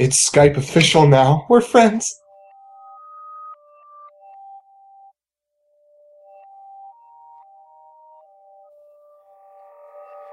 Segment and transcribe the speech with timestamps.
[0.00, 1.44] It's Skype official now.
[1.50, 2.10] We're friends.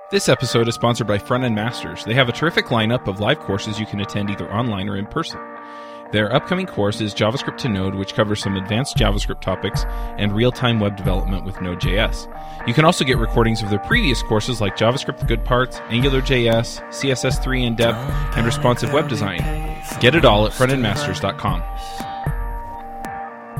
[0.09, 2.05] This episode is sponsored by Front End Masters.
[2.05, 5.05] They have a terrific lineup of live courses you can attend either online or in
[5.05, 5.41] person.
[6.11, 9.83] Their upcoming course is JavaScript to Node, which covers some advanced JavaScript topics
[10.17, 12.67] and real time web development with Node.js.
[12.67, 16.81] You can also get recordings of their previous courses like JavaScript The Good Parts, AngularJS,
[16.89, 17.97] CSS3 in depth,
[18.37, 19.39] and responsive web design.
[19.99, 21.63] Get it all at frontendmasters.com.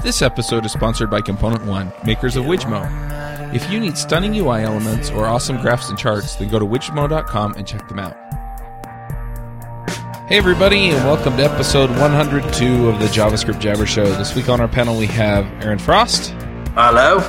[0.04, 2.86] This episode is sponsored by Component One, makers of Wijmo.
[3.54, 7.56] If you need stunning UI elements or awesome graphs and charts, then go to wijmo.com
[7.56, 8.16] and check them out.
[10.28, 14.04] Hey, everybody, and welcome to episode 102 of the JavaScript Jabber Show.
[14.18, 16.32] This week on our panel, we have Aaron Frost,
[16.76, 17.20] Hello.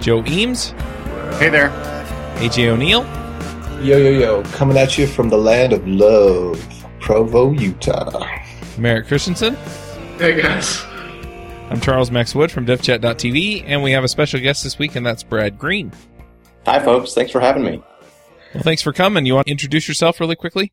[0.00, 0.70] Joe Eames,
[1.38, 1.68] Hey there.
[2.36, 3.02] AJ O'Neill,
[3.84, 4.42] Yo, yo, yo.
[4.52, 6.58] Coming at you from the land of love,
[7.00, 8.26] Provo, Utah.
[8.78, 9.54] Merrick Christensen.
[10.18, 10.82] Hey guys.
[11.70, 15.04] I'm Charles Max Wood from DevChat.tv, and we have a special guest this week, and
[15.04, 15.92] that's Brad Green.
[16.64, 17.12] Hi, folks.
[17.12, 17.82] Thanks for having me.
[18.54, 19.26] Well, thanks for coming.
[19.26, 20.72] You want to introduce yourself really quickly?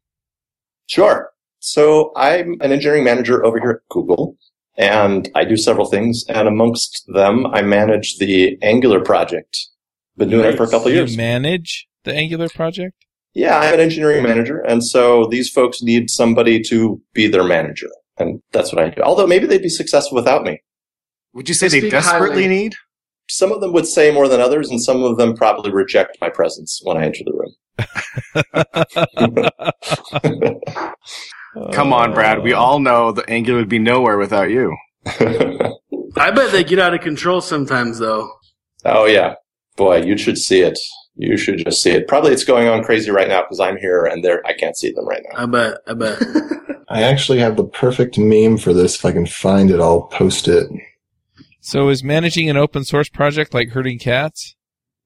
[0.87, 1.31] Sure.
[1.59, 4.37] So I'm an engineering manager over here at Google,
[4.77, 6.23] and I do several things.
[6.29, 9.57] And amongst them, I manage the Angular project.
[10.17, 11.15] Been doing it for a couple of You years.
[11.17, 12.95] manage the Angular project?
[13.33, 17.87] Yeah, I'm an engineering manager, and so these folks need somebody to be their manager,
[18.17, 19.01] and that's what I do.
[19.03, 20.59] Although maybe they'd be successful without me.
[21.33, 22.47] Would you say Speak they desperately highly.
[22.47, 22.75] need?
[23.29, 26.29] Some of them would say more than others, and some of them probably reject my
[26.29, 27.53] presence when I enter the room.
[31.73, 32.43] Come on, Brad.
[32.43, 34.75] We all know the Angular would be nowhere without you.
[35.05, 38.29] I bet they get out of control sometimes though.
[38.85, 39.35] Oh yeah,
[39.75, 40.77] boy, you should see it.
[41.15, 42.07] You should just see it.
[42.07, 44.91] Probably it's going on crazy right now because I'm here and they're I can't see
[44.91, 45.43] them right now.
[45.43, 45.77] I bet.
[45.87, 46.21] I bet.
[46.89, 48.95] I actually have the perfect meme for this.
[48.95, 50.69] If I can find it, I'll post it.
[51.61, 54.55] So, is managing an open source project like herding cats?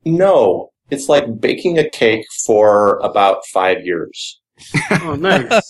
[0.05, 4.39] No, it's like baking a cake for about five years.
[4.91, 5.69] Oh, nice.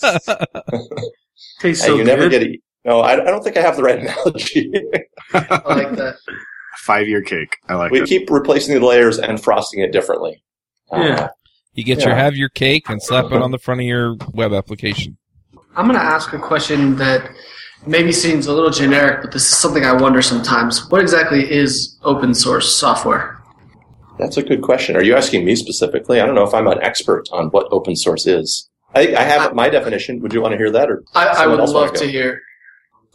[1.60, 2.06] Tastes and so you good.
[2.06, 2.60] never get it.
[2.84, 4.72] No, I, I don't think I have the right analogy.
[5.32, 6.16] I like that.
[6.78, 7.56] Five year cake.
[7.68, 8.08] I like we it.
[8.08, 10.42] keep replacing the layers and frosting it differently.
[10.92, 11.28] Uh, yeah.
[11.72, 14.52] You get your have your cake and slap it on the front of your web
[14.52, 15.16] application.
[15.76, 17.30] I'm going to ask a question that
[17.86, 20.88] maybe seems a little generic, but this is something I wonder sometimes.
[20.90, 23.40] What exactly is open source software?
[24.18, 24.94] That's a good question.
[24.94, 26.20] Are you asking me specifically?
[26.20, 28.70] I don't know if I'm an expert on what open source is.
[28.94, 30.20] I, I have my definition.
[30.20, 32.40] Would you want to hear that, or I, I would love to hear.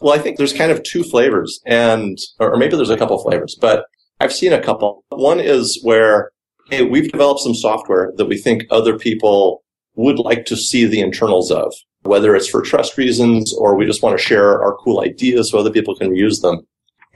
[0.00, 3.56] Well, I think there's kind of two flavors, and or maybe there's a couple flavors,
[3.60, 3.84] but
[4.18, 5.04] I've seen a couple.
[5.10, 6.30] One is where
[6.70, 9.62] hey, we've developed some software that we think other people
[9.96, 14.02] would like to see the internals of, whether it's for trust reasons or we just
[14.02, 16.60] want to share our cool ideas so other people can use them.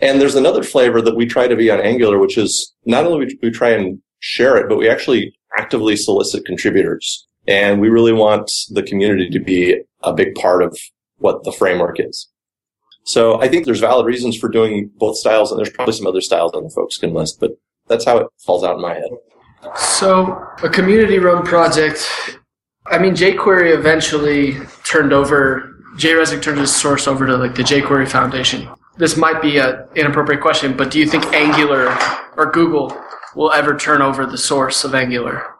[0.00, 3.26] And there's another flavor that we try to be on Angular, which is not only
[3.26, 7.26] we, we try and share it, but we actually actively solicit contributors.
[7.46, 10.78] And we really want the community to be a big part of
[11.18, 12.28] what the framework is.
[13.04, 16.22] So I think there's valid reasons for doing both styles, and there's probably some other
[16.22, 17.52] styles that the folks can list, but
[17.86, 19.10] that's how it falls out in my head.
[19.76, 22.08] So, a community run project.
[22.86, 27.62] I mean, jQuery eventually turned over, John Resig turned his source over to like the
[27.62, 28.68] jQuery Foundation.
[28.96, 31.96] This might be an inappropriate question, but do you think Angular
[32.36, 32.96] or Google
[33.34, 35.53] will ever turn over the source of Angular?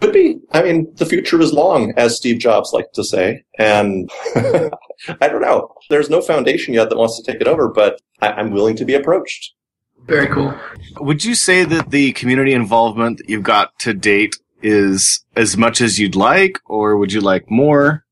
[0.00, 0.38] Could be.
[0.52, 5.42] I mean, the future is long, as Steve Jobs liked to say, and I don't
[5.42, 5.74] know.
[5.90, 8.84] There's no foundation yet that wants to take it over, but I, I'm willing to
[8.84, 9.54] be approached.
[10.06, 10.54] Very cool.
[11.00, 15.80] Would you say that the community involvement that you've got to date is as much
[15.80, 18.04] as you'd like, or would you like more?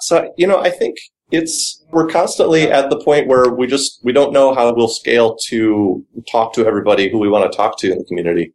[0.00, 0.98] So, you know, I think
[1.30, 5.36] it's, we're constantly at the point where we just, we don't know how we'll scale
[5.46, 8.52] to talk to everybody who we want to talk to in the community.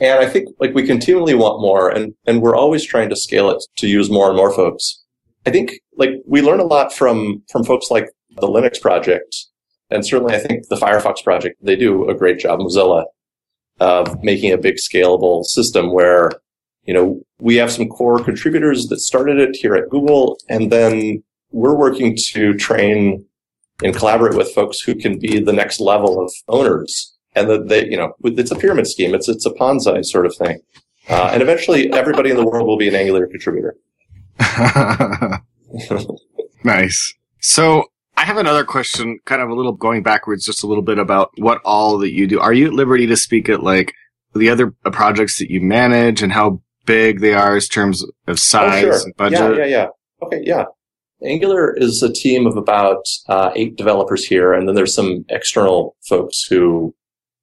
[0.00, 3.50] And I think like we continually want more and, and we're always trying to scale
[3.50, 5.02] it to use more and more folks.
[5.46, 9.34] I think like we learn a lot from, from folks like the Linux project.
[9.90, 13.04] And certainly I think the Firefox project, they do a great job, Mozilla,
[13.80, 16.30] of making a big scalable system where,
[16.84, 21.22] you know, we have some core contributors that started it here at Google and then
[21.52, 23.24] we're working to train
[23.82, 27.15] and collaborate with folks who can be the next level of owners.
[27.36, 29.14] And that they, you know, it's a pyramid scheme.
[29.14, 30.60] It's, it's a Ponzi sort of thing.
[31.08, 33.76] Uh, and eventually everybody in the world will be an Angular contributor.
[36.64, 37.14] nice.
[37.40, 37.84] So
[38.16, 41.30] I have another question, kind of a little going backwards, just a little bit about
[41.36, 42.40] what all that you do.
[42.40, 43.92] Are you at liberty to speak at like
[44.34, 48.84] the other projects that you manage and how big they are in terms of size
[48.84, 49.04] oh, sure.
[49.04, 49.38] and budget?
[49.38, 49.86] Yeah, yeah, yeah.
[50.22, 50.64] Okay, yeah.
[51.22, 55.96] Angular is a team of about uh, eight developers here, and then there's some external
[56.08, 56.94] folks who,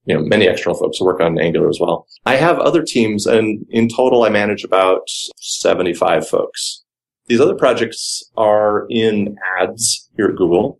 [0.05, 2.07] you know, many external folks who work on Angular as well.
[2.25, 5.07] I have other teams, and in total, I manage about
[5.37, 6.83] 75 folks.
[7.27, 10.79] These other projects are in ads here at Google,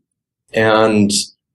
[0.53, 1.11] and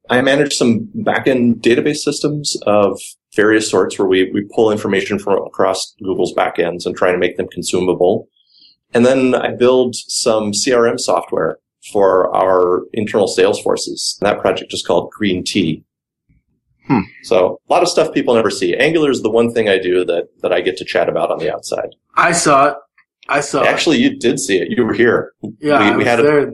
[0.09, 2.99] I manage some backend database systems of
[3.37, 7.37] various sorts where we, we pull information from across Google's backends and try to make
[7.37, 8.29] them consumable.
[8.95, 11.59] And then I build some CRM software
[11.93, 14.19] for our internal sales forces.
[14.23, 15.85] That project is called Green Tea.
[16.89, 17.01] Hmm.
[17.23, 18.75] So a lot of stuff people never see.
[18.75, 21.39] Angular is the one thing I do that, that I get to chat about on
[21.39, 21.91] the outside.
[22.17, 22.75] I saw it.
[23.29, 24.69] I saw Actually, you did see it.
[24.71, 25.33] You were here.
[25.61, 26.53] Yeah, we- I we was had a-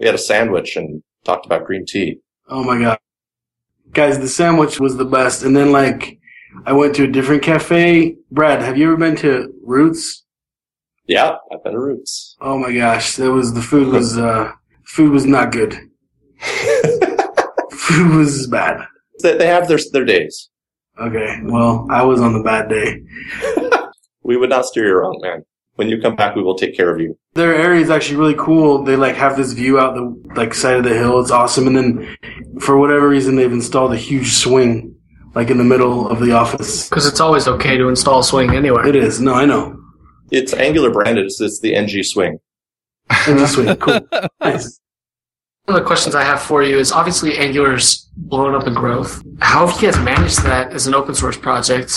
[0.00, 2.18] We had a sandwich and talked about green tea.
[2.48, 2.98] Oh my god.
[3.92, 5.42] Guys, the sandwich was the best.
[5.44, 6.18] And then like
[6.66, 8.16] I went to a different cafe.
[8.32, 10.24] Brad, have you ever been to Roots?
[11.06, 12.36] Yeah, I've been to Roots.
[12.40, 14.50] Oh my gosh, that was the food was uh
[14.84, 15.78] food was not good.
[17.72, 18.86] Food was bad.
[19.22, 20.50] They they have their, their days.
[20.98, 23.02] Okay, well, I was on the bad day.
[24.22, 25.44] We would not steer you wrong, man.
[25.74, 27.18] When you come back, we will take care of you.
[27.34, 28.84] Their area is actually really cool.
[28.84, 31.18] They like have this view out the like side of the hill.
[31.20, 31.66] It's awesome.
[31.66, 32.16] And then
[32.60, 34.94] for whatever reason, they've installed a huge swing
[35.34, 36.88] like in the middle of the office.
[36.88, 38.86] Because it's always okay to install Swing anywhere.
[38.86, 39.20] It is.
[39.20, 39.76] No, I know.
[40.30, 41.26] It's Angular branded.
[41.26, 42.38] It's, it's the NG Swing.
[43.10, 43.76] It's a swing.
[43.76, 44.00] Cool.
[44.40, 44.80] Nice.
[45.70, 49.22] One of the questions I have for you is obviously Angular's blown up in growth.
[49.38, 51.96] How have you guys managed that as an open source project?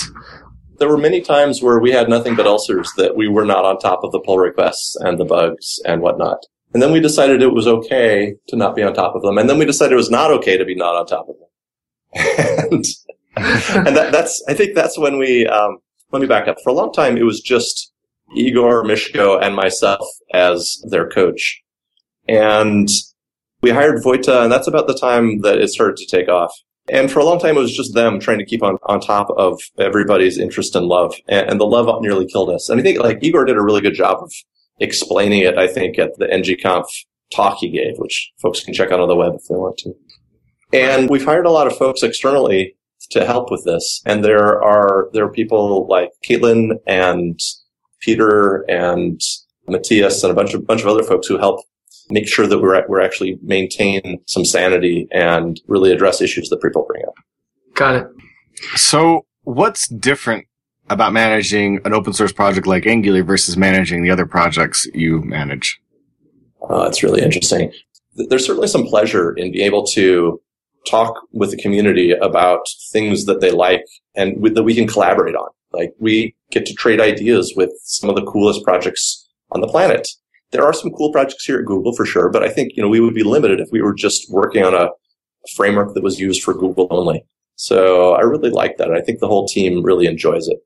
[0.78, 3.80] There were many times where we had nothing but ulcers that we were not on
[3.80, 6.46] top of the pull requests and the bugs and whatnot.
[6.75, 9.40] And then we decided it was okay to not be on top of them.
[9.40, 12.68] And then we decided it was not okay to be not on top of them.
[12.72, 12.86] and
[13.88, 15.80] and that, that's, I think that's when we, um,
[16.12, 16.58] let me back up.
[16.64, 17.92] For a long time, it was just
[18.38, 21.60] Igor, Miško, and myself as their coach.
[22.30, 22.88] And
[23.63, 26.54] we hired Vojta, and that's about the time that it started to take off.
[26.89, 29.30] And for a long time, it was just them trying to keep on, on top
[29.38, 31.15] of everybody's interest and love.
[31.30, 32.68] And, and the love nearly killed us.
[32.68, 34.31] And I think like Igor did a really good job of
[34.81, 36.83] explaining it, I think, at the NGConf
[37.33, 39.94] talk he gave, which folks can check out on the web if they want to.
[40.74, 42.75] And we've hired a lot of folks externally
[43.12, 44.01] to help with this.
[44.06, 47.39] And there are, there are people like Caitlin and
[48.01, 49.21] Peter and
[49.69, 51.62] Matthias and a bunch of, bunch of other folks who help
[52.13, 56.86] make sure that we're, we're actually maintain some sanity and really address issues that people
[56.88, 57.15] bring up.
[57.74, 58.07] Got it.
[58.75, 60.45] So what's different
[60.89, 65.80] about managing an open source project like Angular versus managing the other projects you manage?
[66.69, 67.74] Uh, it's really interesting.
[68.16, 70.39] There's certainly some pleasure in being able to
[70.88, 73.86] talk with the community about things that they like
[74.16, 75.50] and with, that we can collaborate on.
[75.71, 80.07] Like we get to trade ideas with some of the coolest projects on the planet.
[80.54, 82.88] There are some cool projects here at Google for sure, but I think, you know,
[82.88, 84.90] we would be limited if we were just working on a,
[85.56, 87.26] framework that was used for Google only.
[87.56, 88.92] So I really like that.
[88.92, 90.58] I think the whole team really enjoys it.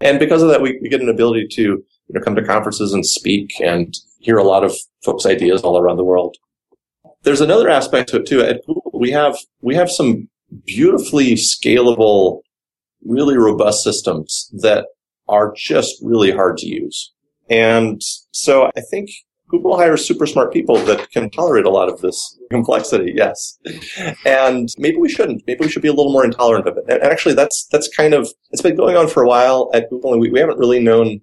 [0.00, 2.92] And because of that, we, we get an ability to, you know, come to conferences
[2.92, 6.36] and speak and hear a lot of folks' ideas all around the world.
[7.22, 8.42] There's another aspect to it too.
[8.42, 10.28] At Google, we have, we have some
[10.64, 12.42] beautifully scalable,
[13.04, 14.86] really robust systems that
[15.28, 17.12] are just really hard to use.
[17.48, 18.00] And
[18.32, 19.08] so I think
[19.48, 23.12] Google hires super smart people that can tolerate a lot of this complexity.
[23.14, 23.58] Yes.
[24.24, 25.42] And maybe we shouldn't.
[25.46, 26.84] Maybe we should be a little more intolerant of it.
[26.88, 30.12] And actually that's, that's kind of, it's been going on for a while at Google
[30.12, 31.20] and we, we haven't really known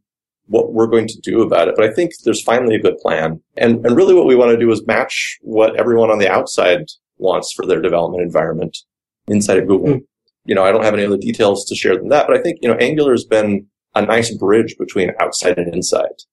[0.48, 1.76] what we're going to do about it.
[1.76, 3.42] But I think there's finally a good plan.
[3.58, 6.86] And, and really what we want to do is match what everyone on the outside
[7.18, 8.78] wants for their development environment
[9.28, 9.94] inside of Google.
[9.94, 10.00] Hmm.
[10.46, 12.60] You know, I don't have any other details to share than that, but I think,
[12.62, 16.24] you know, Angular has been a nice bridge between outside and inside.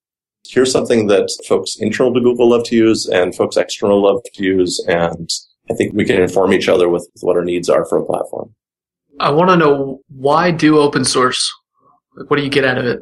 [0.48, 4.42] Here's something that folks internal to Google love to use and folks external love to
[4.42, 4.84] use.
[4.88, 5.30] And
[5.70, 8.04] I think we can inform each other with, with what our needs are for a
[8.04, 8.54] platform.
[9.20, 11.52] I want to know why do open source?
[12.16, 13.00] Like, what do you get out of it?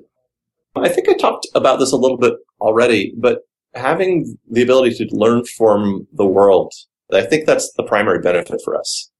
[0.77, 3.41] I think I talked about this a little bit already, but
[3.75, 6.73] having the ability to learn from the world,
[7.13, 9.11] I think that's the primary benefit for us.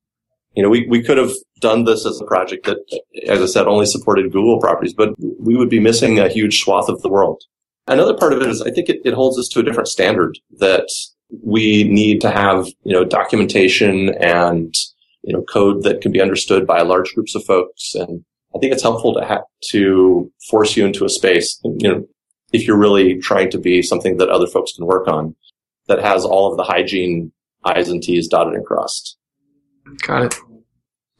[0.55, 2.79] You know, we, we could have done this as a project that,
[3.27, 6.89] as I said, only supported Google properties, but we would be missing a huge swath
[6.89, 7.43] of the world.
[7.89, 10.39] Another part of it is I think it, it holds us to a different standard
[10.59, 10.89] that
[11.43, 14.75] we need to have, you know, documentation and,
[15.23, 17.95] you know, code that can be understood by large groups of folks.
[17.95, 22.05] And I think it's helpful to have to force you into a space, you know,
[22.53, 25.35] if you're really trying to be something that other folks can work on
[25.87, 27.33] that has all of the hygiene
[27.65, 29.17] I's and T's dotted and crossed.
[30.03, 30.37] Got it.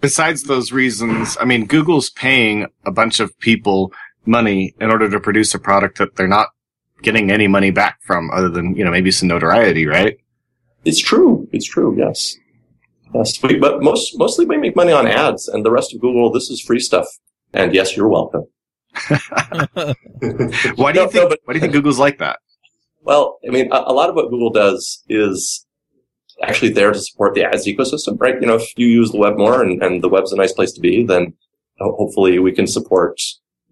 [0.01, 3.93] Besides those reasons, I mean, Google's paying a bunch of people
[4.25, 6.49] money in order to produce a product that they're not
[7.03, 10.17] getting any money back from other than, you know, maybe some notoriety, right?
[10.85, 11.49] It's true.
[11.53, 11.97] It's true.
[11.99, 12.37] Yes.
[13.15, 13.43] Yes.
[13.43, 16.51] We, but most, mostly we make money on ads and the rest of Google, this
[16.51, 17.07] is free stuff.
[17.53, 18.45] And yes, you're welcome.
[20.77, 22.39] Why do you no, think, but- why do you think Google's like that?
[23.03, 25.65] Well, I mean, a, a lot of what Google does is
[26.43, 28.35] actually there to support the ads ecosystem, right?
[28.41, 30.73] You know, if you use the web more and, and the web's a nice place
[30.73, 31.33] to be, then
[31.79, 33.19] hopefully we can support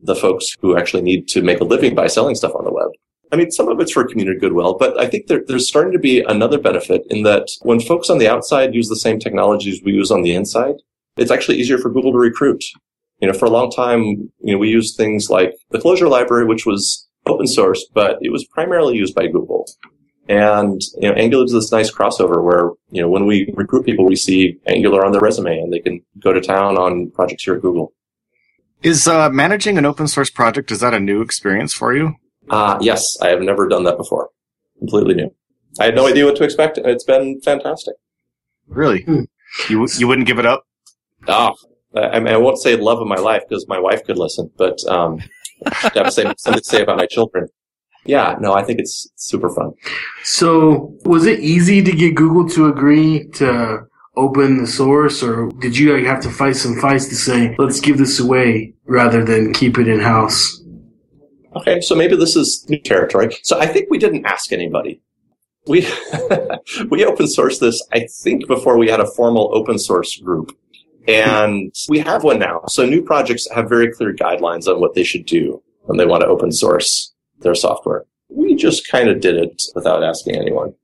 [0.02, 2.90] the folks who actually need to make a living by selling stuff on the web.
[3.32, 5.98] I mean, some of it's for community goodwill, but I think there, there's starting to
[5.98, 9.92] be another benefit in that when folks on the outside use the same technologies we
[9.92, 10.76] use on the inside,
[11.16, 12.62] it's actually easier for Google to recruit.
[13.20, 14.02] You know, for a long time,
[14.40, 18.30] you know, we used things like the Closure library, which was open source, but it
[18.30, 19.66] was primarily used by Google.
[20.28, 24.04] And, you know, Angular is this nice crossover where, you know, when we recruit people,
[24.04, 27.54] we see Angular on their resume and they can go to town on projects here
[27.54, 27.92] at Google.
[28.82, 32.16] Is uh, managing an open source project, is that a new experience for you?
[32.50, 34.30] Uh, yes, I have never done that before.
[34.78, 35.34] Completely new.
[35.80, 36.78] I had no idea what to expect.
[36.78, 37.94] It's been fantastic.
[38.68, 39.02] Really?
[39.02, 39.22] Hmm.
[39.68, 40.66] You, you wouldn't give it up?
[41.28, 41.52] Ah,
[41.94, 44.50] I, I mean, I won't say love of my life because my wife could listen,
[44.56, 45.20] but, um,
[45.66, 47.48] I have say, something to say about my children.
[48.04, 49.72] Yeah, no, I think it's super fun.
[50.22, 53.80] So, was it easy to get Google to agree to
[54.16, 57.98] open the source, or did you have to fight some fights to say, let's give
[57.98, 60.62] this away rather than keep it in house?
[61.56, 63.36] Okay, so maybe this is new territory.
[63.42, 65.00] So I think we didn't ask anybody.
[65.66, 65.88] We
[66.90, 70.56] we open sourced this, I think, before we had a formal open source group.
[71.08, 72.62] And we have one now.
[72.68, 76.22] So new projects have very clear guidelines on what they should do when they want
[76.22, 78.04] to open source their software.
[78.28, 80.74] We just kind of did it without asking anyone.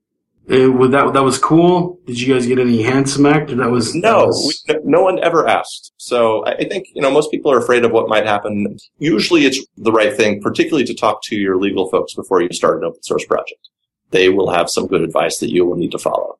[0.51, 1.99] Uh, was that that was cool.
[2.05, 3.55] Did you guys get any hand smacked?
[3.55, 5.93] That was that No, was- we, no one ever asked.
[5.97, 8.77] So I I think, you know, most people are afraid of what might happen.
[8.99, 12.79] Usually it's the right thing, particularly to talk to your legal folks before you start
[12.79, 13.69] an open source project.
[14.11, 16.37] They will have some good advice that you will need to follow.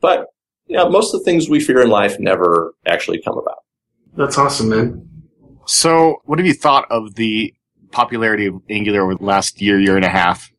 [0.00, 0.26] But,
[0.66, 3.58] you know, most of the things we fear in life never actually come about.
[4.16, 5.08] that's awesome, man.
[5.66, 7.52] So, what have you thought of the
[7.90, 10.51] popularity of Angular over the last year, year and a half?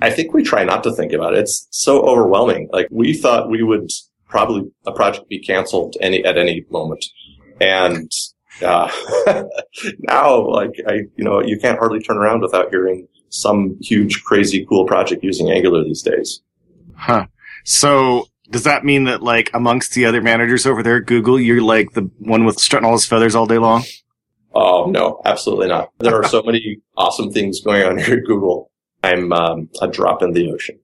[0.00, 1.40] I think we try not to think about it.
[1.40, 2.68] It's so overwhelming.
[2.72, 3.90] Like we thought we would
[4.28, 7.04] probably a project be canceled any at any moment,
[7.60, 8.10] and
[8.62, 8.90] uh,
[9.98, 14.64] now like I you know you can't hardly turn around without hearing some huge crazy
[14.68, 16.40] cool project using Angular these days.
[16.96, 17.26] Huh.
[17.64, 21.62] So, does that mean that, like, amongst the other managers over there at Google, you're
[21.62, 23.84] like the one with strutting all his feathers all day long?
[24.54, 25.88] Oh no, absolutely not.
[25.98, 28.70] There are so many awesome things going on here at Google.
[29.04, 30.78] I'm um, a drop in the ocean.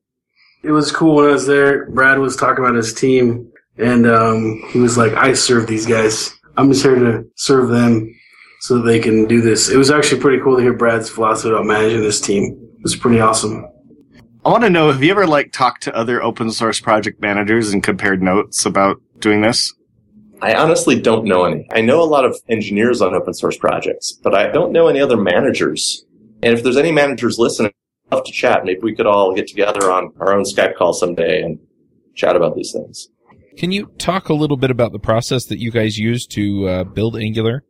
[0.63, 1.91] It was cool when I was there.
[1.91, 6.33] Brad was talking about his team, and um, he was like, "I serve these guys.
[6.57, 8.15] I'm just here to serve them,
[8.61, 11.51] so that they can do this." It was actually pretty cool to hear Brad's philosophy
[11.51, 12.59] about managing this team.
[12.77, 13.67] It was pretty awesome.
[14.45, 17.75] I want to know, have you ever, like, talked to other open source project managers
[17.75, 19.75] and compared notes about doing this?
[20.41, 21.69] I honestly don't know any.
[21.73, 25.01] I know a lot of engineers on open source projects, but I don't know any
[25.01, 26.07] other managers.
[26.43, 27.80] And if there's any managers listening, I'd
[28.13, 28.65] love to chat.
[28.65, 31.59] Maybe we could all get together on our own Skype call someday and
[32.15, 33.09] chat about these things.
[33.57, 36.85] Can you talk a little bit about the process that you guys use to uh,
[36.85, 37.65] build Angular?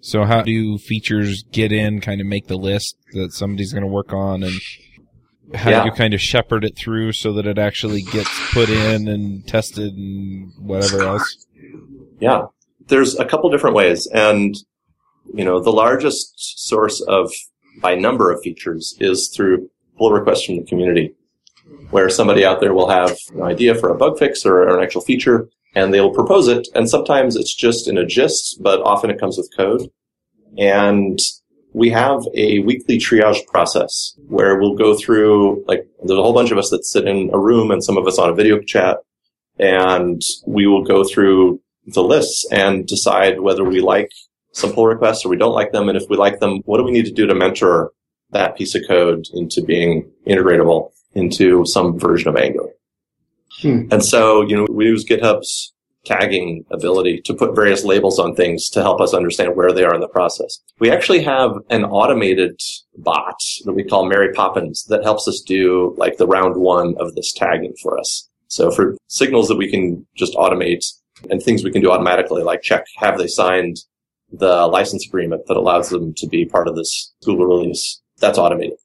[0.00, 3.88] So how do features get in, kind of make the list that somebody's going to
[3.88, 4.52] work on, and
[5.54, 5.80] how Yeah.
[5.82, 9.46] do you kind of shepherd it through so that it actually gets put in and
[9.48, 11.46] tested and whatever else?
[12.20, 12.42] Yeah.
[12.88, 14.06] There's a couple different ways.
[14.12, 14.54] And,
[15.32, 16.34] you know, the largest
[16.68, 17.32] source of,
[17.80, 21.14] by number of features is through pull requests from the community,
[21.90, 25.00] where somebody out there will have an idea for a bug fix or an actual
[25.00, 26.66] feature, and they'll propose it.
[26.74, 29.88] And sometimes it's just in a gist, but often it comes with code.
[30.58, 31.18] And
[31.72, 36.52] we have a weekly triage process where we'll go through, like, there's a whole bunch
[36.52, 38.98] of us that sit in a room and some of us on a video chat,
[39.58, 44.10] and we will go through the lists and decide whether we like
[44.54, 45.88] some pull requests or we don't like them.
[45.88, 47.92] And if we like them, what do we need to do to mentor
[48.30, 52.70] that piece of code into being integratable into some version of Angular?
[53.60, 53.88] Hmm.
[53.90, 55.72] And so, you know, we use GitHub's
[56.04, 59.94] tagging ability to put various labels on things to help us understand where they are
[59.94, 60.60] in the process.
[60.78, 62.60] We actually have an automated
[62.98, 67.14] bot that we call Mary Poppins that helps us do like the round one of
[67.14, 68.28] this tagging for us.
[68.48, 70.84] So for signals that we can just automate
[71.30, 73.78] and things we can do automatically, like check, have they signed
[74.38, 78.00] the license agreement that allows them to be part of this Google release?
[78.18, 78.78] That's automated.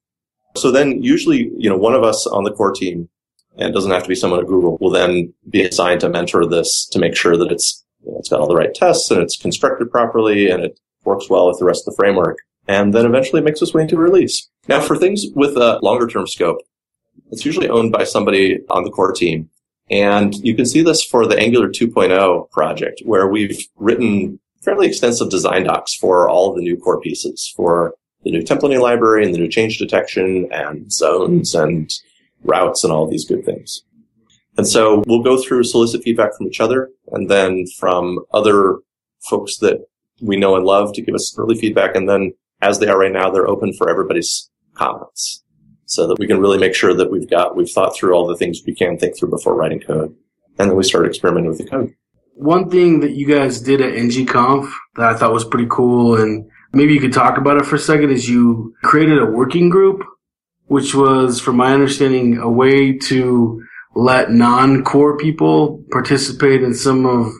[0.56, 3.08] So then usually, you know, one of us on the core team,
[3.56, 6.46] and it doesn't have to be someone at Google, will then be assigned to mentor
[6.46, 9.20] this to make sure that it's, you know, it's got all the right tests and
[9.22, 12.38] it's constructed properly and it works well with the rest of the framework.
[12.68, 14.48] And then eventually makes its way into release.
[14.68, 16.58] Now, for things with a longer term scope,
[17.30, 19.48] it's usually owned by somebody on the core team.
[19.90, 25.30] And you can see this for the Angular 2.0 project, where we've written fairly extensive
[25.30, 29.38] design docs for all the new core pieces for the new templating library and the
[29.38, 31.90] new change detection and zones and
[32.44, 33.82] routes and all these good things.
[34.56, 38.78] And so we'll go through solicit feedback from each other and then from other
[39.28, 39.86] folks that
[40.20, 41.94] we know and love to give us early feedback.
[41.94, 45.42] And then as they are right now, they're open for everybody's comments
[45.86, 48.36] so that we can really make sure that we've got, we've thought through all the
[48.36, 50.14] things we can think through before writing code.
[50.58, 51.94] And then we start experimenting with the code.
[52.40, 56.48] One thing that you guys did at ngconf that I thought was pretty cool and
[56.72, 60.02] maybe you could talk about it for a second is you created a working group,
[60.66, 63.62] which was, from my understanding, a way to
[63.94, 67.32] let non-core people participate in some of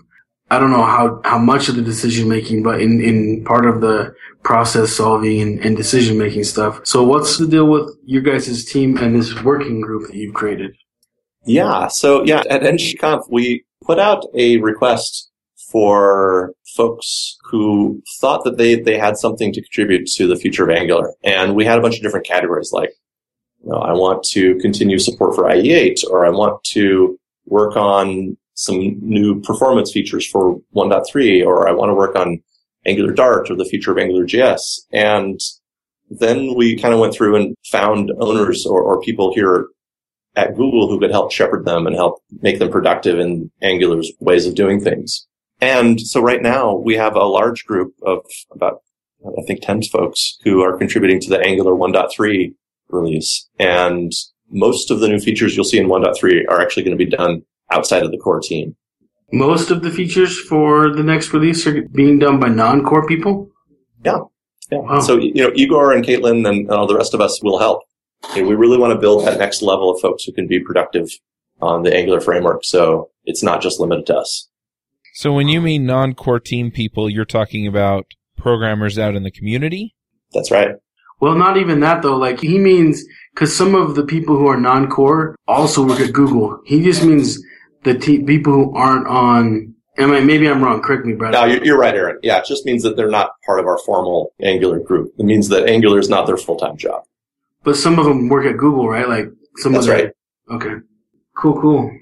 [0.53, 3.81] I don't know how, how much of the decision making, but in, in part of
[3.81, 6.81] the process solving and, and decision making stuff.
[6.85, 10.73] So what's the deal with your guys' team and this working group that you've created?
[11.45, 11.87] Yeah.
[11.87, 15.33] So yeah, at ngconf, we put out a request
[15.73, 20.71] for folks who thought that they, they had something to contribute to the future of
[20.71, 21.13] Angular.
[21.25, 22.93] And we had a bunch of different categories like,
[23.65, 28.37] you know, I want to continue support for IE8 or I want to work on
[28.55, 32.41] some new performance features for 1.3 or I want to work on
[32.87, 34.83] Angular Dart or the future of Angular JS.
[34.93, 35.41] And
[36.11, 39.67] then we kind of went through and found owners or, or people here
[40.37, 44.47] at Google who could help shepherd them and help make them productive in Angular's ways
[44.47, 45.27] of doing things.
[45.61, 48.81] And so right now we have a large group of about,
[49.27, 52.55] I think 10 folks who are contributing to the Angular 1.3
[52.89, 53.49] release.
[53.59, 54.13] And
[54.51, 57.43] most of the new features you'll see in 1.3 are actually going to be done
[57.71, 58.77] outside of the core team.
[59.33, 63.49] Most of the features for the next release are being done by non-core people?
[64.05, 64.21] Yeah.
[64.73, 64.79] Yeah.
[64.79, 65.01] Wow.
[65.01, 67.83] So, you know, Igor and Caitlin and, and all the rest of us will help.
[68.35, 71.09] We really want to build that next level of folks who can be productive
[71.61, 72.65] on the Angular framework.
[72.65, 74.49] So it's not just limited to us.
[75.15, 78.07] So when you mean non-core team people, you're talking about
[78.41, 79.95] programmers out in the community?
[80.33, 80.71] That's right.
[81.21, 82.17] Well, not even that though.
[82.17, 86.61] Like he means, cause some of the people who are non-core also work at Google.
[86.65, 87.39] He just means
[87.85, 89.75] the te- people who aren't on.
[89.99, 90.81] Am I, maybe I'm wrong.
[90.81, 91.33] Correct me, Brad.
[91.33, 92.19] No, you're, you're right, Aaron.
[92.23, 95.13] Yeah, it just means that they're not part of our formal Angular group.
[95.19, 97.03] It means that Angular is not their full-time job.
[97.63, 99.09] But some of them work at Google, right?
[99.09, 100.07] Like some That's of them.
[100.07, 100.15] right.
[100.57, 100.75] Okay.
[101.37, 101.99] Cool, cool.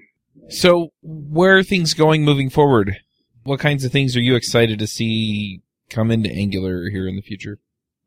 [0.48, 2.96] So where are things going moving forward?
[3.44, 7.22] What kinds of things are you excited to see come into Angular here in the
[7.22, 7.58] future?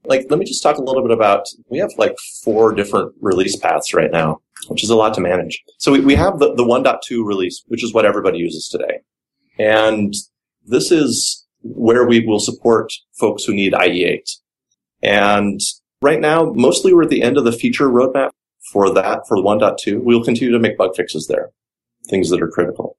[0.04, 3.56] Like, let me just talk a little bit about, we have like four different release
[3.56, 5.62] paths right now, which is a lot to manage.
[5.78, 9.02] So we, we have the, the 1.2 release, which is what everybody uses today.
[9.60, 10.14] And
[10.66, 14.24] this is where we will support folks who need IE8.
[15.04, 15.60] And
[16.02, 18.32] right now, mostly we're at the end of the feature roadmap
[18.72, 20.02] for that, for 1.2.
[20.02, 21.52] We'll continue to make bug fixes there,
[22.10, 22.98] things that are critical.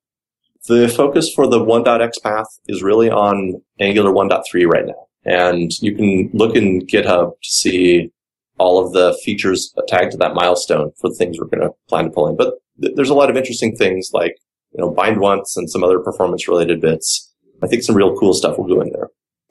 [0.68, 5.06] The focus for the 1.x path is really on Angular 1.3 right now.
[5.24, 8.12] And you can look in GitHub to see
[8.58, 12.04] all of the features tagged to that milestone for the things we're going to plan
[12.04, 12.36] to pull in.
[12.36, 14.36] But th- there's a lot of interesting things like,
[14.72, 17.32] you know, bind once and some other performance related bits.
[17.62, 19.08] I think some real cool stuff will go in there.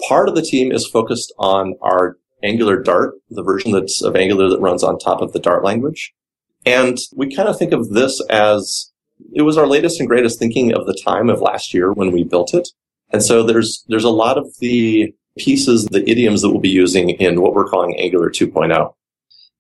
[0.07, 4.49] Part of the team is focused on our Angular Dart, the version that's of Angular
[4.49, 6.13] that runs on top of the Dart language.
[6.65, 8.91] And we kind of think of this as
[9.33, 12.23] it was our latest and greatest thinking of the time of last year when we
[12.23, 12.67] built it.
[13.11, 17.11] And so there's, there's a lot of the pieces, the idioms that we'll be using
[17.11, 18.93] in what we're calling Angular 2.0.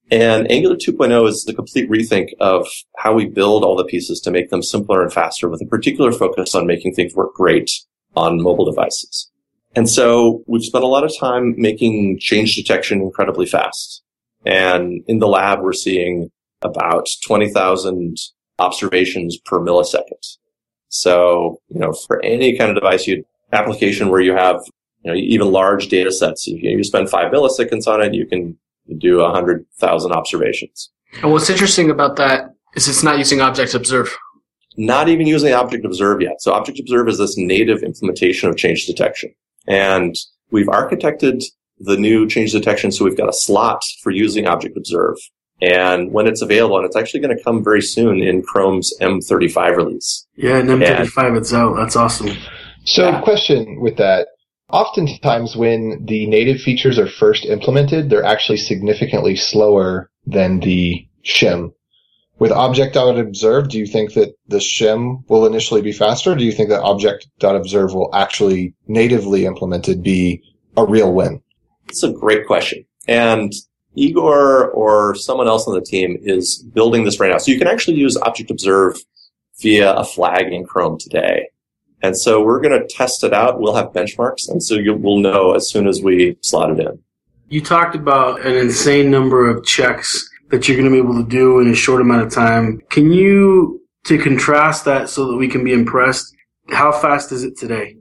[0.09, 2.67] And Angular 2.0 is the complete rethink of
[2.97, 6.11] how we build all the pieces to make them simpler and faster with a particular
[6.11, 7.71] focus on making things work great
[8.15, 9.30] on mobile devices.
[9.75, 14.03] And so we've spent a lot of time making change detection incredibly fast.
[14.45, 16.29] And in the lab, we're seeing
[16.61, 18.17] about 20,000
[18.59, 20.37] observations per millisecond.
[20.89, 24.57] So, you know, for any kind of device, you application where you have,
[25.03, 28.57] you know, even large data sets, you, you spend five milliseconds on it, you can
[28.97, 30.91] do a hundred thousand observations.
[31.21, 34.15] And what's interesting about that is it's not using Object Observe.
[34.77, 36.41] Not even using Object Observe yet.
[36.41, 39.33] So Object Observe is this native implementation of change detection.
[39.67, 40.15] And
[40.51, 41.43] we've architected
[41.79, 45.17] the new change detection so we've got a slot for using Object Observe.
[45.61, 49.77] And when it's available, and it's actually going to come very soon in Chrome's M35
[49.77, 50.25] release.
[50.35, 51.75] Yeah, and M35 it's out.
[51.75, 52.35] That's awesome.
[52.83, 53.21] So, Yeah.
[53.21, 54.29] question with that.
[54.71, 61.73] Oftentimes, when the native features are first implemented, they're actually significantly slower than the shim.
[62.41, 66.31] With object.observe, do you think that the shim will initially be faster?
[66.31, 70.41] Or do you think that object.observe will actually natively implemented be
[70.75, 71.43] a real win?
[71.87, 72.83] It's a great question.
[73.07, 73.53] And
[73.93, 77.37] Igor or someone else on the team is building this right now.
[77.37, 78.97] So you can actually use Object Observe
[79.59, 81.47] via a flag in Chrome today.
[82.01, 83.59] And so we're going to test it out.
[83.59, 84.49] We'll have benchmarks.
[84.49, 86.97] And so you will know as soon as we slot it in.
[87.49, 91.29] You talked about an insane number of checks that you're going to be able to
[91.29, 92.81] do in a short amount of time.
[92.89, 96.35] Can you, to contrast that so that we can be impressed,
[96.69, 97.95] how fast is it today?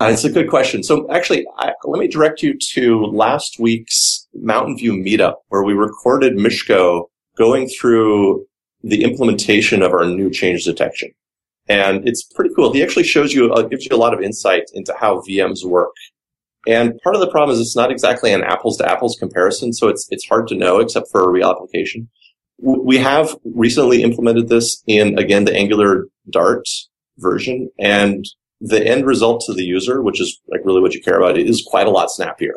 [0.00, 0.82] Uh, it's a good question.
[0.82, 5.72] So actually, I, let me direct you to last week's Mountain View meetup where we
[5.72, 7.04] recorded Miško
[7.36, 8.46] going through
[8.82, 11.10] the implementation of our new change detection.
[11.68, 12.72] And it's pretty cool.
[12.72, 15.92] He actually shows you, uh, gives you a lot of insight into how VMs work.
[16.68, 19.72] And part of the problem is it's not exactly an apples to apples comparison.
[19.72, 22.08] So it's, it's hard to know except for a real application.
[22.60, 26.66] We have recently implemented this in, again, the Angular Dart
[27.16, 27.70] version.
[27.78, 28.24] And
[28.60, 31.66] the end result to the user, which is like really what you care about, is
[31.66, 32.56] quite a lot snappier.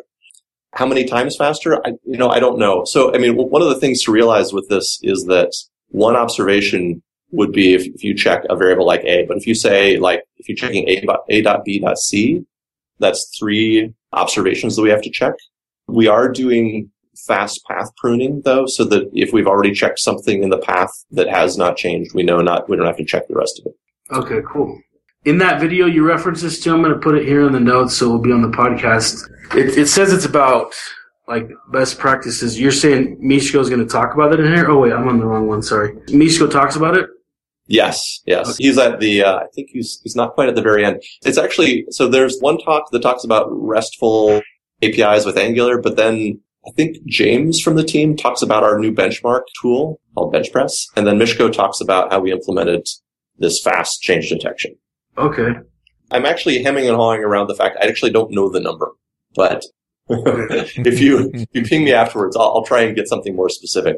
[0.74, 1.84] How many times faster?
[1.86, 2.84] I, you know, I don't know.
[2.84, 5.52] So, I mean, one of the things to realize with this is that
[5.88, 9.54] one observation would be if, if you check a variable like a, but if you
[9.54, 12.44] say like, if you're checking a, a dot b dot c,
[12.98, 15.34] that's three observations that we have to check.
[15.88, 16.90] We are doing
[17.26, 21.28] fast path pruning though, so that if we've already checked something in the path that
[21.28, 24.14] has not changed, we know not, we don't have to check the rest of it.
[24.16, 24.78] Okay, cool
[25.24, 27.60] in that video you reference this to, I'm going to put it here in the
[27.60, 29.30] notes so it'll be on the podcast.
[29.54, 30.74] It, it says it's about
[31.28, 32.58] like best practices.
[32.58, 34.68] You're saying Miško is going to talk about it in here?
[34.68, 35.62] Oh wait, I'm on the wrong one.
[35.62, 35.94] Sorry.
[36.08, 37.08] Miško talks about it.
[37.72, 38.50] Yes, yes.
[38.50, 38.64] Okay.
[38.64, 39.24] He's at the.
[39.24, 41.02] Uh, I think he's he's not quite at the very end.
[41.24, 42.06] It's actually so.
[42.06, 44.42] There's one talk that talks about RESTful
[44.82, 48.92] APIs with Angular, but then I think James from the team talks about our new
[48.92, 52.86] benchmark tool called BenchPress, and then Miško talks about how we implemented
[53.38, 54.74] this fast change detection.
[55.16, 55.54] Okay.
[56.10, 58.92] I'm actually hemming and hawing around the fact I actually don't know the number,
[59.34, 59.64] but
[60.10, 63.96] if you if you ping me afterwards, I'll, I'll, try and get something more specific.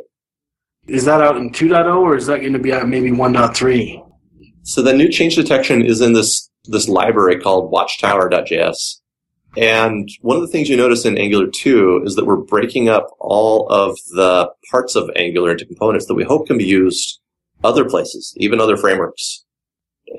[0.87, 4.05] Is that out in 2.0 or is that going to be out maybe 1.3?
[4.62, 9.01] So the new change detection is in this this library called Watchtower.js.
[9.57, 13.09] And one of the things you notice in Angular 2 is that we're breaking up
[13.20, 17.20] all of the parts of Angular into components that we hope can be used
[17.62, 19.44] other places, even other frameworks.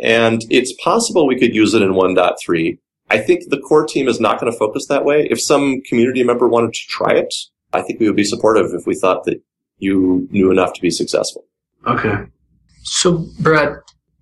[0.02, 2.78] And it's possible we could use it in 1.3.
[3.10, 5.28] I think the core team is not going to focus that way.
[5.30, 7.34] If some community member wanted to try it,
[7.74, 9.42] I think we would be supportive if we thought that
[9.78, 11.46] you knew enough to be successful.
[11.88, 12.16] Okay.
[12.84, 13.78] So, Brad,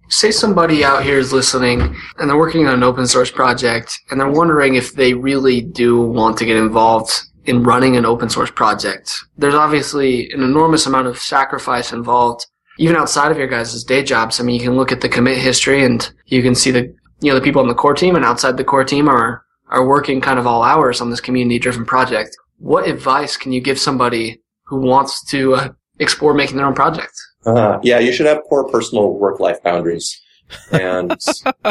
[0.09, 4.19] say somebody out here is listening and they're working on an open source project and
[4.19, 7.11] they're wondering if they really do want to get involved
[7.45, 9.11] in running an open source project.
[9.37, 12.45] There's obviously an enormous amount of sacrifice involved
[12.77, 15.37] even outside of your guys' day jobs, I mean, you can look at the commit
[15.37, 18.25] history and you can see the, you know, the people on the core team and
[18.25, 21.85] outside the core team are, are working kind of all hours on this community driven
[21.85, 22.35] project.
[22.57, 24.41] What advice can you give somebody
[24.73, 27.13] who wants to uh, explore making their own project?
[27.45, 30.19] Uh, yeah, you should have poor personal work life boundaries.
[30.71, 31.11] And,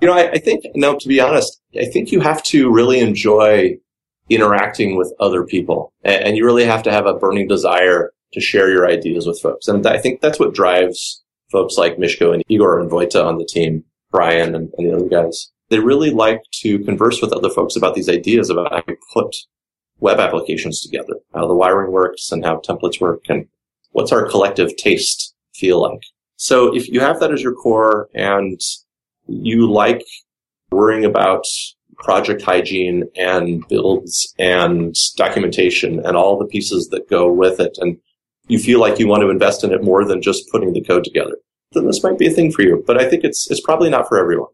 [0.00, 3.00] you know, I, I think, no, to be honest, I think you have to really
[3.00, 3.78] enjoy
[4.28, 8.40] interacting with other people and, and you really have to have a burning desire to
[8.40, 9.68] share your ideas with folks.
[9.68, 13.44] And I think that's what drives folks like Miško and Igor and Vojta on the
[13.44, 15.50] team, Brian and, and the other guys.
[15.70, 19.34] They really like to converse with other folks about these ideas about how you put
[20.04, 23.48] web applications together, how the wiring works and how templates work and
[23.92, 26.02] what's our collective taste feel like.
[26.36, 28.60] So if you have that as your core and
[29.26, 30.04] you like
[30.70, 31.44] worrying about
[31.96, 37.96] project hygiene and builds and documentation and all the pieces that go with it and
[38.48, 41.04] you feel like you want to invest in it more than just putting the code
[41.04, 41.38] together,
[41.72, 42.84] then this might be a thing for you.
[42.86, 44.50] But I think it's it's probably not for everyone.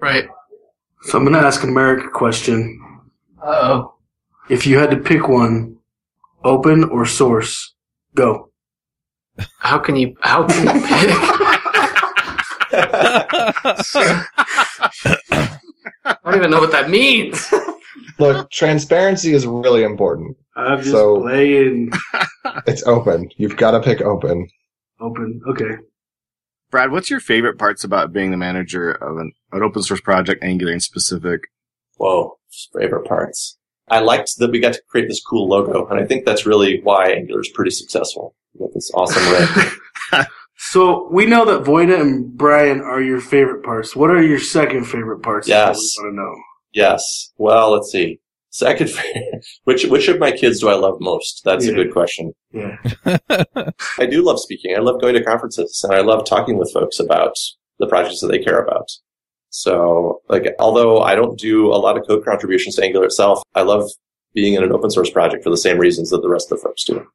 [0.00, 0.26] Right.
[1.02, 2.80] So I'm going to ask a Merrick a question.
[3.42, 3.95] oh.
[4.48, 5.78] If you had to pick one,
[6.44, 7.74] open or source,
[8.14, 8.50] go.
[9.58, 10.16] How can you?
[10.20, 11.10] How can you pick?
[16.04, 17.52] I don't even know what that means.
[18.18, 20.36] Look, transparency is really important.
[20.54, 21.90] I'm just so playing.
[22.66, 23.28] it's open.
[23.36, 24.48] You've got to pick open.
[25.00, 25.40] Open.
[25.48, 25.76] Okay.
[26.70, 30.42] Brad, what's your favorite parts about being the manager of an, an open source project,
[30.42, 31.42] Angular in specific?
[31.96, 32.38] Whoa,
[32.72, 33.58] favorite parts.
[33.88, 36.80] I liked that we got to create this cool logo, and I think that's really
[36.82, 38.34] why Angular is pretty successful.
[38.54, 40.26] We got this awesome red.
[40.56, 43.94] so we know that Vojta and Brian are your favorite parts.
[43.94, 45.46] What are your second favorite parts?
[45.46, 45.78] Yes.
[45.98, 46.34] We want to know.
[46.72, 47.32] Yes.
[47.38, 48.20] Well, let's see.
[48.56, 48.90] Second,
[49.64, 51.42] which which of my kids do I love most?
[51.44, 51.72] That's yeah.
[51.72, 52.32] a good question.
[52.52, 52.78] Yeah,
[53.98, 54.74] I do love speaking.
[54.74, 57.34] I love going to conferences, and I love talking with folks about
[57.78, 58.88] the projects that they care about.
[59.50, 63.62] So, like, although I don't do a lot of code contributions to Angular itself, I
[63.62, 63.90] love
[64.34, 66.62] being in an open source project for the same reasons that the rest of the
[66.62, 67.06] folks do.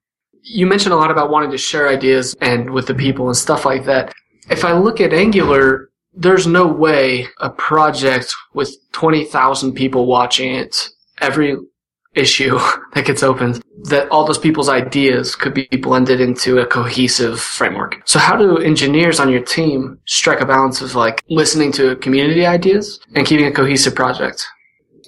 [0.44, 3.64] You mentioned a lot about wanting to share ideas and with the people and stuff
[3.64, 4.12] like that.
[4.50, 10.90] If I look at Angular, there's no way a project with 20,000 people watching it
[11.20, 11.56] every
[12.14, 12.58] issue
[12.94, 18.02] that gets opened that all those people's ideas could be blended into a cohesive framework.
[18.06, 22.46] So how do engineers on your team strike a balance of like listening to community
[22.46, 24.46] ideas and keeping a cohesive project?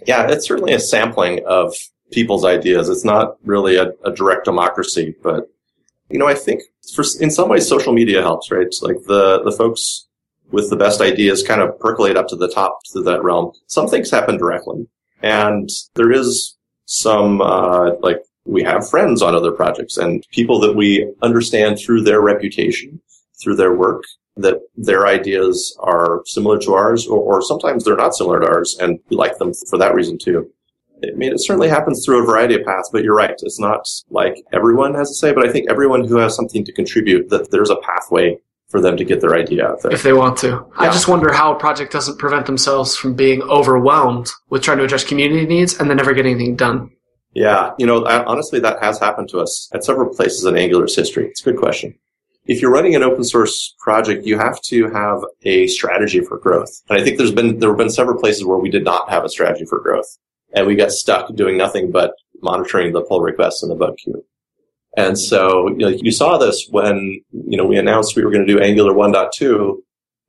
[0.07, 1.73] Yeah, it's certainly a sampling of
[2.11, 2.89] people's ideas.
[2.89, 5.49] It's not really a, a direct democracy, but
[6.09, 6.61] you know, I think
[6.93, 8.65] for in some ways social media helps, right?
[8.65, 10.07] It's like the the folks
[10.51, 13.51] with the best ideas kind of percolate up to the top to that realm.
[13.67, 14.87] Some things happen directly,
[15.21, 20.75] and there is some uh, like we have friends on other projects and people that
[20.75, 23.01] we understand through their reputation,
[23.41, 24.03] through their work,
[24.35, 28.77] that their ideas are similar to ours, or, or sometimes they're not similar to ours,
[28.81, 30.49] and we like them for that reason too.
[31.03, 33.35] I mean, it certainly happens through a variety of paths, but you're right.
[33.41, 36.71] It's not like everyone has to say, but I think everyone who has something to
[36.71, 38.37] contribute, that there's a pathway
[38.73, 39.93] for them to get their idea out there.
[39.93, 40.47] If they want to.
[40.47, 40.63] Yeah.
[40.77, 44.83] I just wonder how a project doesn't prevent themselves from being overwhelmed with trying to
[44.83, 46.89] address community needs and then never get anything done.
[47.35, 50.95] Yeah, you know, I, honestly, that has happened to us at several places in Angular's
[50.95, 51.27] history.
[51.27, 51.93] It's a good question.
[52.47, 56.71] If you're running an open source project, you have to have a strategy for growth.
[56.89, 59.23] And I think there's been, there have been several places where we did not have
[59.23, 60.17] a strategy for growth
[60.55, 64.25] and we got stuck doing nothing but monitoring the pull requests in the bug queue.
[64.95, 68.45] And so, you know, you saw this when, you know, we announced we were going
[68.45, 69.77] to do Angular 1.2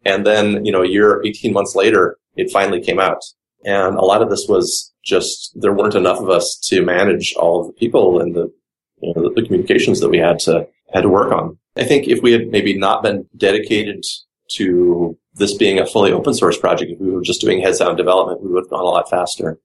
[0.04, 3.22] and then, you know, a year, 18 months later, it finally came out.
[3.64, 7.60] And a lot of this was just, there weren't enough of us to manage all
[7.60, 8.52] of the people and the,
[9.00, 11.58] you know, the, the communications that we had to, had to work on.
[11.76, 14.04] I think if we had maybe not been dedicated
[14.52, 17.96] to this being a fully open source project, if we were just doing heads down
[17.96, 19.58] development, we would have gone a lot faster.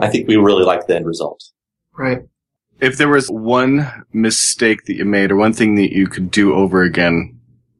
[0.00, 1.42] I think we really like the end result.
[1.96, 2.22] Right.
[2.80, 6.54] If there was one mistake that you made or one thing that you could do
[6.54, 7.38] over again,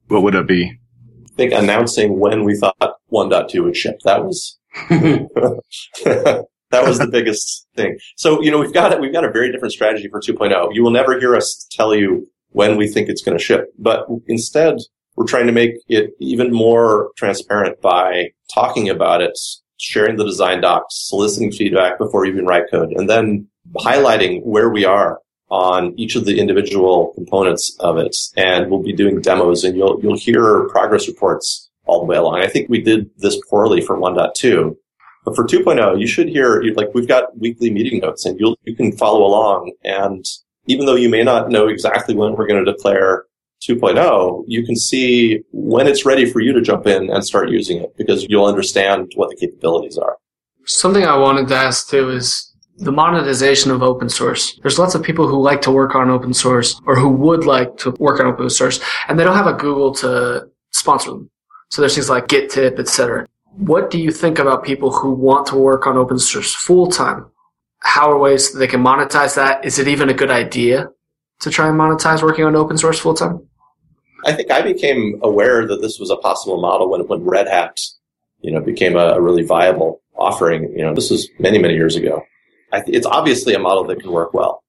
[0.08, 0.78] what would it be?
[1.26, 2.76] I think announcing when we thought
[3.12, 4.58] 1.2 would ship, that was,
[4.88, 7.96] that was the biggest thing.
[8.16, 9.00] So, you know, we've got it.
[9.00, 10.74] We've got a very different strategy for 2.0.
[10.74, 14.06] You will never hear us tell you when we think it's going to ship, but
[14.26, 14.78] instead
[15.16, 19.38] we're trying to make it even more transparent by talking about it,
[19.76, 24.68] sharing the design docs, soliciting feedback before you even write code, and then highlighting where
[24.68, 28.14] we are on each of the individual components of it.
[28.36, 32.40] And we'll be doing demos and you'll, you'll hear progress reports all the way along.
[32.40, 34.76] I think we did this poorly for 1.2,
[35.24, 38.76] but for 2.0, you should hear, like, we've got weekly meeting notes and you'll, you
[38.76, 39.72] can follow along.
[39.84, 40.24] And
[40.66, 43.24] even though you may not know exactly when we're going to declare
[43.66, 47.78] 2.0, you can see when it's ready for you to jump in and start using
[47.78, 50.16] it because you'll understand what the capabilities are.
[50.66, 52.47] Something I wanted to ask too is
[52.78, 54.58] the monetization of open source.
[54.62, 57.76] There's lots of people who like to work on open source or who would like
[57.78, 61.30] to work on open source and they don't have a Google to sponsor them.
[61.70, 63.26] So there's things like GitTip, etc.
[63.56, 67.26] What do you think about people who want to work on open source full time?
[67.80, 69.64] How are ways they can monetize that?
[69.64, 70.88] Is it even a good idea
[71.40, 73.46] to try and monetize working on open source full time?
[74.24, 77.78] I think I became aware that this was a possible model when, when Red Hat,
[78.40, 80.72] you know, became a, a really viable offering.
[80.76, 82.24] You know, this was many, many years ago.
[82.72, 84.62] I th- it's obviously a model that can work well.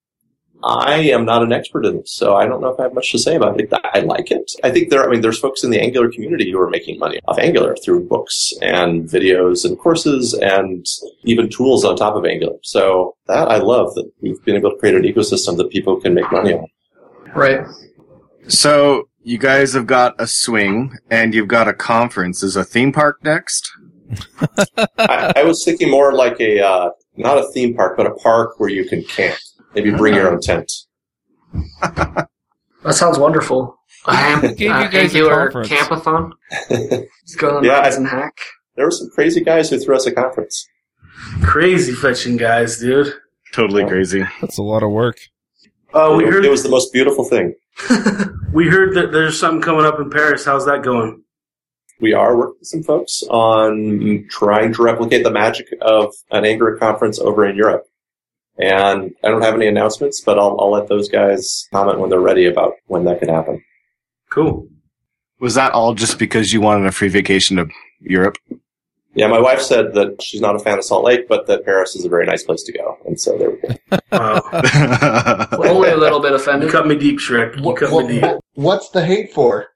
[0.62, 3.12] I am not an expert in this, so I don't know if I have much
[3.14, 3.72] to say about it.
[3.94, 4.52] I like it.
[4.62, 7.20] I think there, I mean, there's folks in the Angular community who are making money
[7.28, 10.86] off Angular through books and videos and courses and
[11.24, 12.58] even tools on top of Angular.
[12.64, 16.14] So that I love that we've been able to create an ecosystem that people can
[16.14, 16.68] make money on.
[17.34, 17.66] Right.
[18.50, 22.44] So you guys have got a swing and you've got a conference.
[22.44, 23.72] Is a theme park next?
[24.98, 28.60] I, I was thinking more like a, uh, not a theme park, but a park
[28.60, 29.38] where you can camp.
[29.76, 30.72] Maybe bring your own tent.
[31.82, 32.28] That
[32.92, 33.78] sounds wonderful.
[34.06, 35.68] I ham, Gave you uh, guys a conference.
[35.70, 36.32] campathon.
[36.70, 38.38] Let's go on Yeah, I- and hack.
[38.76, 40.66] there were some crazy guys who threw us a conference.
[41.44, 43.14] Crazy fetching guys, dude.
[43.54, 44.24] Totally crazy.
[44.42, 45.18] That's a lot of work.
[45.94, 47.56] Oh, we it, heard it was the most beautiful thing.
[48.54, 50.46] we heard that there's something coming up in Paris.
[50.46, 51.24] How's that going?
[52.00, 56.78] We are working with some folks on trying to replicate the magic of an Angular
[56.78, 57.86] conference over in Europe.
[58.58, 62.20] And I don't have any announcements, but I'll, I'll let those guys comment when they're
[62.20, 63.64] ready about when that could happen.
[64.30, 64.68] Cool.
[65.40, 67.68] Was that all just because you wanted a free vacation to
[68.02, 68.38] Europe?
[69.16, 71.96] Yeah, my wife said that she's not a fan of Salt Lake, but that Paris
[71.96, 72.98] is a very nice place to go.
[73.06, 73.76] And so there we go.
[74.12, 75.48] Wow.
[75.52, 76.72] Only a little bit you offended.
[76.72, 77.64] cut me deep, Shrek.
[77.64, 78.32] You cut me deep.
[78.56, 79.68] what's the hate for?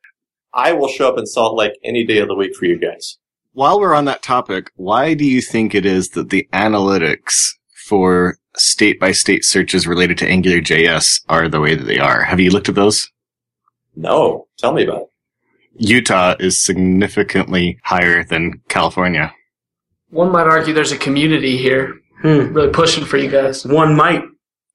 [0.54, 3.18] I will show up in Salt Lake any day of the week for you guys.
[3.54, 7.52] While we're on that topic, why do you think it is that the analytics
[7.88, 12.24] for state by state searches related to Angular JS are the way that they are.
[12.24, 13.10] Have you looked at those?
[13.96, 15.08] No, tell me about it.
[15.76, 19.34] Utah is significantly higher than California.
[20.10, 22.54] One might argue there's a community here Hmm.
[22.54, 23.66] really pushing for you guys.
[23.66, 24.24] One might.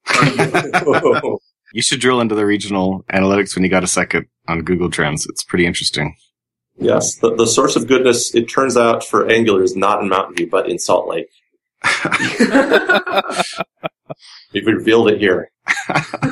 [1.73, 5.27] You should drill into the regional analytics when you got a second on Google Trends.
[5.29, 6.17] It's pretty interesting.
[6.79, 10.37] yes, the, the source of goodness, it turns out, for Angular is not in Mountain
[10.37, 11.29] View, but in Salt Lake.
[14.53, 15.51] We've revealed it here.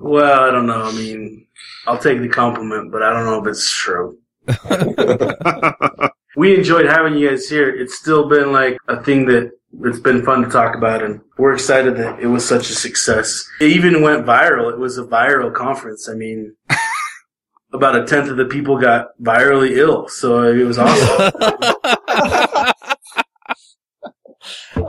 [0.00, 0.84] Well, I don't know.
[0.84, 1.44] I mean,
[1.86, 4.16] I'll take the compliment, but I don't know if it's true.
[6.36, 7.68] We enjoyed having you guys here.
[7.68, 9.50] It's still been like a thing that
[9.84, 13.44] it's been fun to talk about, and we're excited that it was such a success.
[13.60, 14.72] It even went viral.
[14.72, 16.08] It was a viral conference.
[16.08, 16.54] I mean,
[17.72, 21.32] about a tenth of the people got virally ill, so it was awesome.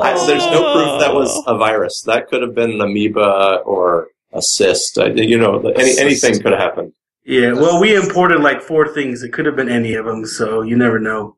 [0.01, 2.01] I, there's no proof that was a virus.
[2.03, 4.97] That could have been an amoeba or a cyst.
[4.97, 6.93] Uh, you know, any, anything could have happened.
[7.25, 7.51] yeah.
[7.51, 9.23] Well, we imported like four things.
[9.23, 11.35] It could have been any of them, so you never know.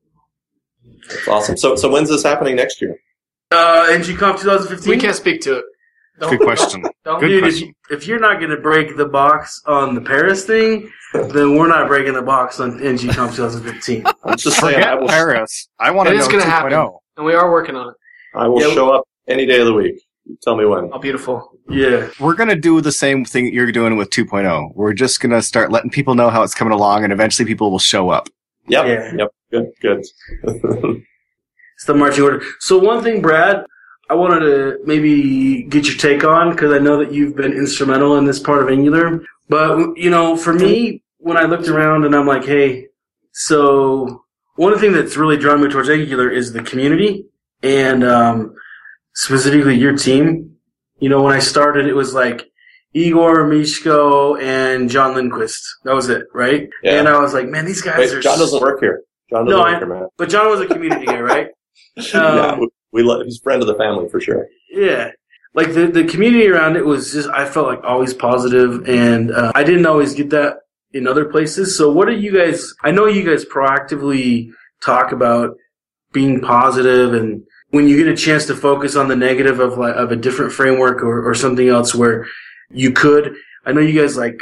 [1.08, 1.58] That's awesome.
[1.58, 2.98] So, so when's this happening next year?
[3.52, 4.90] Uh, NGConf 2015.
[4.90, 5.66] We can't speak to it.
[6.20, 6.84] Good question.
[7.04, 7.68] Don't Good Dude, if, question.
[7.90, 11.68] you, if you're not going to break the box on the Paris thing, then we're
[11.68, 14.04] not breaking the box on NGConf 2015.
[14.24, 15.68] I'm just saying, I will, Paris.
[15.80, 16.48] I want to is know gonna 2.0.
[16.48, 16.90] happen.
[17.18, 17.96] and we are working on it.
[18.36, 19.96] I will Yeah, show up any day of the week.
[20.44, 20.92] Tell me when.
[20.94, 21.58] Oh, beautiful.
[21.68, 22.10] Yeah.
[22.20, 24.76] We're going to do the same thing that you're doing with 2.0.
[24.76, 27.72] We're just going to start letting people know how it's coming along and eventually people
[27.72, 28.30] will show up.
[28.68, 28.86] Yep.
[28.86, 29.14] Yeah.
[29.52, 29.72] Yep.
[29.82, 30.06] Good.
[30.44, 31.02] Good.
[31.82, 32.44] It's the marching order.
[32.60, 33.66] So one thing, Brad,
[34.08, 38.18] I wanted to maybe get your take on because I know that you've been instrumental
[38.18, 39.20] in this part of Angular.
[39.50, 42.86] But you know, for me, when I looked around and I'm like, hey,
[43.32, 44.24] so
[44.58, 47.26] one thing that's really drawn me towards Angular is the community
[47.64, 48.54] and um,
[49.16, 50.56] specifically your team.
[51.00, 52.48] You know, when I started, it was like
[52.94, 55.64] Igor, Miško, and John Lindquist.
[55.86, 56.70] That was it, right?
[56.84, 57.00] Yeah.
[57.00, 58.22] And I was like, man, these guys Wait, are.
[58.22, 59.02] John doesn't work here.
[59.32, 60.08] John doesn't No, work I- here, man.
[60.20, 61.48] But John was a community guy, right?
[61.96, 64.48] Yeah, Um, we, we love, he's friend of the family for sure.
[64.70, 65.12] Yeah.
[65.54, 69.52] Like the, the community around it was just, I felt like always positive and uh,
[69.54, 70.58] I didn't always get that
[70.94, 71.78] in other places.
[71.78, 74.52] So what are you guys, I know you guys proactively
[74.82, 75.58] talk about
[76.14, 79.96] being positive and when you get a chance to focus on the negative of like,
[79.96, 82.28] of a different framework or, or something else where
[82.70, 84.42] you could, I know you guys like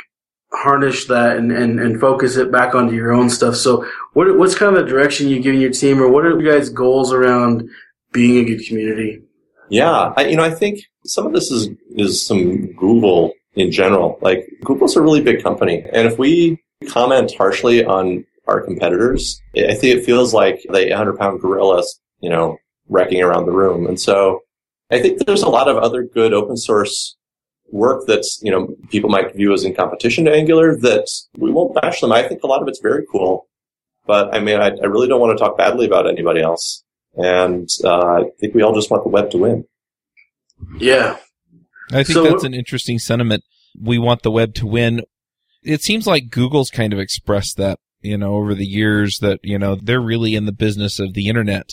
[0.52, 3.56] harness that and, and, and focus it back onto your own stuff.
[3.56, 6.50] So what, what's kind of the direction you're giving your team or what are you
[6.50, 7.70] guys goals around
[8.12, 9.22] being a good community?
[9.70, 14.18] Yeah, I, you know, I think some of this is is some Google in general.
[14.22, 19.76] Like Google's a really big company, and if we comment harshly on our competitors, I
[19.76, 22.58] think it feels like the 800 pound gorillas, you know,
[22.88, 23.86] wrecking around the room.
[23.86, 24.42] And so,
[24.90, 27.16] I think there's a lot of other good open source
[27.72, 31.76] work that's you know people might view as in competition to Angular that we won't
[31.76, 32.12] bash them.
[32.12, 33.48] I think a lot of it's very cool,
[34.06, 36.84] but I mean, I, I really don't want to talk badly about anybody else.
[37.16, 39.66] And uh, I think we all just want the web to win.
[40.78, 41.18] Yeah.
[41.92, 43.44] I think So that's an interesting sentiment.
[43.80, 45.02] We want the web to win.
[45.64, 49.58] It seems like Google's kind of expressed that, you know, over the years that, you
[49.58, 51.72] know, they're really in the business of the internet.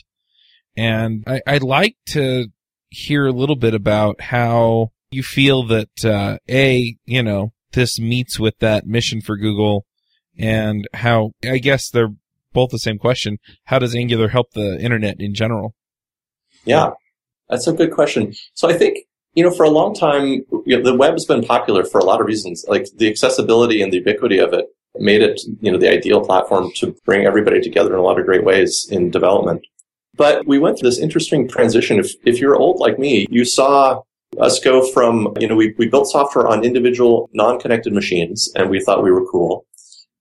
[0.77, 2.47] And I, I'd like to
[2.89, 8.39] hear a little bit about how you feel that, uh, A, you know, this meets
[8.39, 9.85] with that mission for Google
[10.39, 12.15] and how, I guess they're
[12.53, 13.39] both the same question.
[13.65, 15.75] How does Angular help the internet in general?
[16.65, 16.91] Yeah,
[17.49, 18.35] that's a good question.
[18.55, 18.99] So I think,
[19.35, 20.25] you know, for a long time,
[20.65, 22.65] you know, the web's been popular for a lot of reasons.
[22.67, 24.67] Like the accessibility and the ubiquity of it
[24.97, 28.25] made it, you know, the ideal platform to bring everybody together in a lot of
[28.25, 29.61] great ways in development.
[30.15, 31.99] But we went through this interesting transition.
[31.99, 34.01] If, if you're old like me, you saw
[34.41, 38.81] us go from, you know, we, we built software on individual non-connected machines and we
[38.81, 39.67] thought we were cool.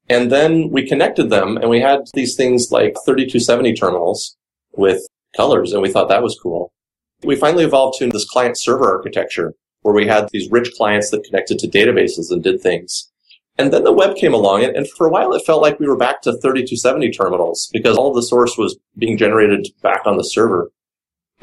[0.10, 4.38] And then we connected them and we had these things like 3270 terminals
[4.74, 5.02] with
[5.36, 6.72] colors and we thought that was cool.
[7.24, 11.24] We finally evolved to this client server architecture where we had these rich clients that
[11.24, 13.12] connected to databases and did things.
[13.58, 15.98] And then the web came along and, for a while it felt like we were
[15.98, 20.72] back to 3270 terminals because all the source was being generated back on the server.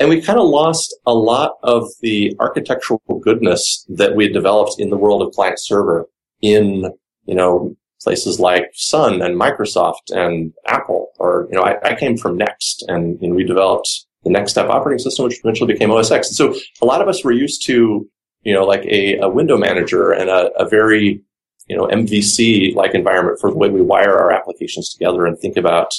[0.03, 4.81] And we kind of lost a lot of the architectural goodness that we had developed
[4.81, 6.09] in the world of client server
[6.41, 6.93] in,
[7.27, 11.13] you know, places like Sun and Microsoft and Apple.
[11.21, 13.89] Or, you know, I, I came from NeXT and you know, we developed
[14.25, 16.31] the NeXTSTEP operating system, which eventually became OS X.
[16.31, 18.05] And so a lot of us were used to,
[18.43, 21.23] you know, like a, a window manager and a, a very,
[21.69, 25.57] you know, MVC like environment for the way we wire our applications together and think
[25.57, 25.93] about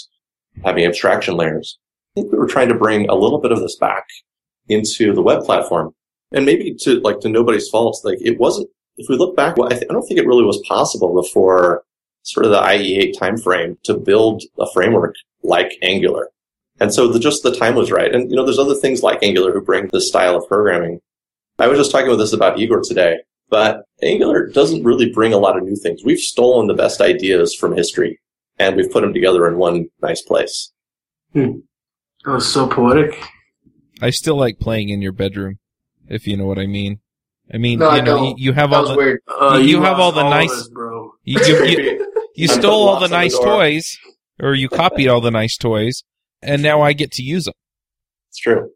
[0.65, 1.79] having abstraction layers.
[2.15, 4.05] Think we were trying to bring a little bit of this back
[4.67, 5.93] into the web platform.
[6.31, 8.69] and maybe to like to nobody's fault, like it wasn't.
[8.97, 11.83] If we look back, I, th- I don't think it really was possible before
[12.23, 16.29] sort of the IE8 timeframe to build a framework like Angular.
[16.79, 18.13] And so the, just the time was right.
[18.13, 20.99] And you know, there's other things like Angular who bring this style of programming.
[21.59, 23.17] I was just talking with this about Igor today,
[23.49, 26.03] but Angular doesn't really bring a lot of new things.
[26.03, 28.19] We've stolen the best ideas from history
[28.57, 30.71] and we've put them together in one nice place.
[31.33, 31.59] Hmm.
[32.25, 33.21] That was so poetic.
[34.01, 35.59] I still like playing in your bedroom,
[36.07, 36.99] if you know what I mean.
[37.53, 39.19] I mean, No, you I know, you, you have That all was the weird.
[39.27, 41.11] Uh, You have all the of nice- us, bro.
[41.23, 43.97] you, you, you, you stole all the on the nice toys,
[44.41, 46.03] or you copied all the nice toys,
[46.41, 47.53] and now I get to use them.
[48.29, 48.71] It's true.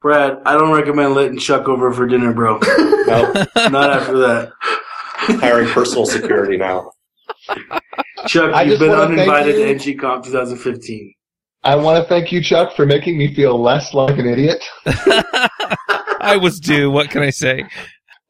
[0.00, 2.58] Brad, I don't recommend letting Chuck over for dinner, bro.
[3.06, 3.32] No,
[3.68, 4.52] Not after that.
[4.60, 6.90] hiring personal security now.
[8.26, 9.78] Chuck, I you've been uninvited you.
[9.78, 11.14] to NGConf 2015.
[11.66, 14.64] I want to thank you, Chuck, for making me feel less like an idiot.
[14.86, 16.92] I was due.
[16.92, 17.64] What can I say?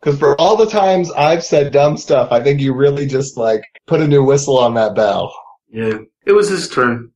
[0.01, 3.63] Because for all the times I've said dumb stuff, I think you really just like
[3.87, 5.35] put a new whistle on that bell.
[5.69, 5.99] Yeah.
[6.25, 7.11] It was his turn.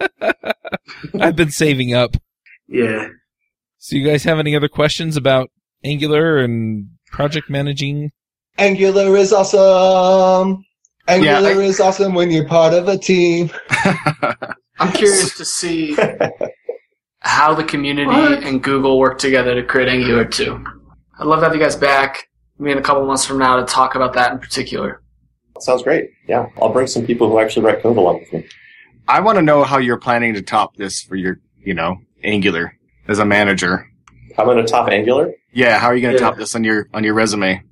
[1.20, 2.16] I've been saving up.
[2.66, 3.08] Yeah.
[3.78, 5.50] So, you guys have any other questions about
[5.84, 8.10] Angular and project managing?
[8.58, 10.64] Angular is awesome.
[11.06, 13.50] Angular I- is awesome when you're part of a team.
[14.78, 15.96] I'm curious to see
[17.20, 18.42] how the community What?
[18.44, 20.64] and Google work together to create Angular 2.
[21.18, 23.64] I'd love to have you guys back, maybe in a couple months from now, to
[23.66, 25.02] talk about that in particular.
[25.60, 26.10] Sounds great.
[26.26, 28.48] Yeah, I'll bring some people who actually write code along with me.
[29.06, 32.76] I want to know how you're planning to top this for your, you know, Angular
[33.08, 33.86] as a manager.
[34.38, 35.32] I'm going to top Angular.
[35.52, 36.30] Yeah, how are you going to Yeah.
[36.30, 37.62] top this on your on your resume?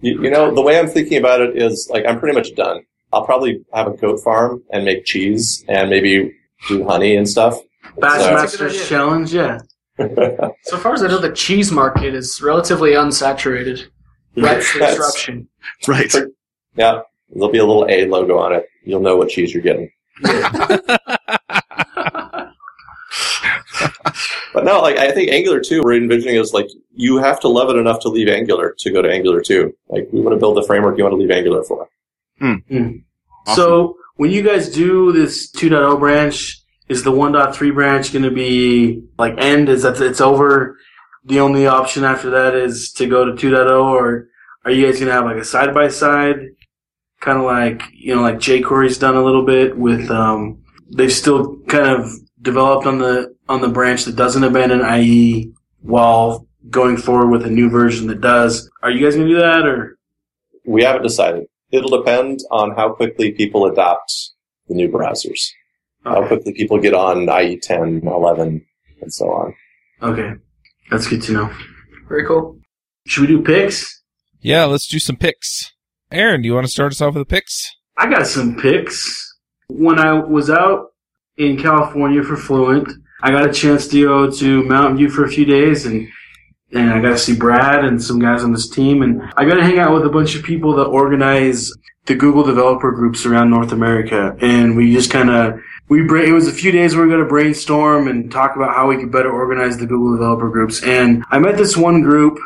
[0.00, 2.82] You, you know, the way I'm thinking about it is like I'm pretty much done.
[3.12, 6.34] I'll probably have a goat farm and make cheese and maybe
[6.68, 7.58] do honey and stuff.
[7.96, 8.84] Bassmasters That's a good idea.
[8.86, 9.58] Challenge, yeah.
[10.62, 13.86] So far as I know, the cheese market is relatively unsaturated.
[14.36, 15.48] Ripe for disruption.
[15.86, 16.12] Right.
[16.76, 17.00] yeah,
[17.30, 18.66] there'll be a little A logo on it.
[18.84, 19.90] You'll know what cheese you're getting.
[24.52, 27.70] But no, like I think Angular 2, we're envisioning is like you have to love
[27.70, 29.72] it enough to leave Angular to go to Angular 2.
[29.88, 31.88] Like we want to build the framework you want to leave Angular for.
[32.38, 32.54] Hmm.
[32.68, 32.90] Hmm.
[33.46, 39.02] So when you guys do this 2.0 branch, is the 1.3 branch going to be
[39.18, 39.68] like end?
[39.68, 40.76] Is that it's over?
[41.24, 44.28] The only option after that is to go to 2.0, or
[44.64, 46.36] are you guys going to have like a side by side,
[47.20, 51.58] kind of like you know like jQuery's done a little bit with um they've still
[51.68, 52.10] kind of
[52.40, 57.50] developed on the on the branch that doesn't abandon IE while going forward with a
[57.50, 58.70] new version that does.
[58.82, 59.96] Are you guys going to do that or?
[60.66, 61.46] We haven't decided.
[61.70, 64.12] It'll depend on how quickly people adopt
[64.68, 65.50] the new browsers,
[66.04, 68.66] how quickly people get on IE 10, 11,
[69.02, 69.54] and so on.
[70.02, 70.32] Okay,
[70.90, 71.54] that's good to know.
[72.08, 72.58] Very cool.
[73.06, 74.02] Should we do picks?
[74.40, 75.72] Yeah, let's do some picks.
[76.10, 77.70] Aaron, do you want to start us off with the picks?
[77.96, 79.36] I got some picks.
[79.68, 80.88] When I was out
[81.36, 82.88] in California for Fluent,
[83.22, 86.08] I got a chance to go to Mountain View for a few days and
[86.72, 89.54] and I got to see Brad and some guys on this team and I got
[89.54, 91.72] to hang out with a bunch of people that organize
[92.06, 96.32] the Google developer groups around North America and we just kind of we bra- it
[96.32, 99.12] was a few days where we got to brainstorm and talk about how we could
[99.12, 102.38] better organize the Google developer groups and I met this one group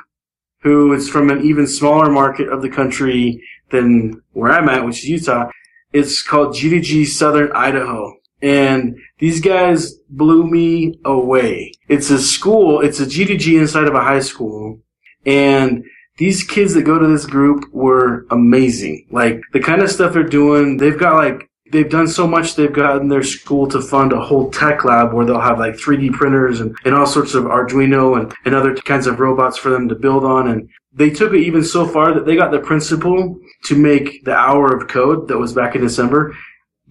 [0.64, 4.98] who is from an even smaller market of the country than where I'm at, which
[4.98, 5.50] is Utah.
[5.92, 8.16] It's called GDG Southern Idaho.
[8.40, 11.72] And these guys blew me away.
[11.88, 14.80] It's a school, it's a GDG inside of a high school.
[15.24, 15.82] And
[16.18, 19.06] these kids that go to this group were amazing.
[19.10, 22.70] Like the kind of stuff they're doing, they've got like, they've done so much, they've
[22.70, 26.60] gotten their school to fund a whole tech lab where they'll have like 3D printers
[26.60, 29.94] and, and all sorts of Arduino and, and other kinds of robots for them to
[29.94, 30.48] build on.
[30.48, 34.34] And they took it even so far that they got the principal to make the
[34.34, 36.36] hour of code that was back in December.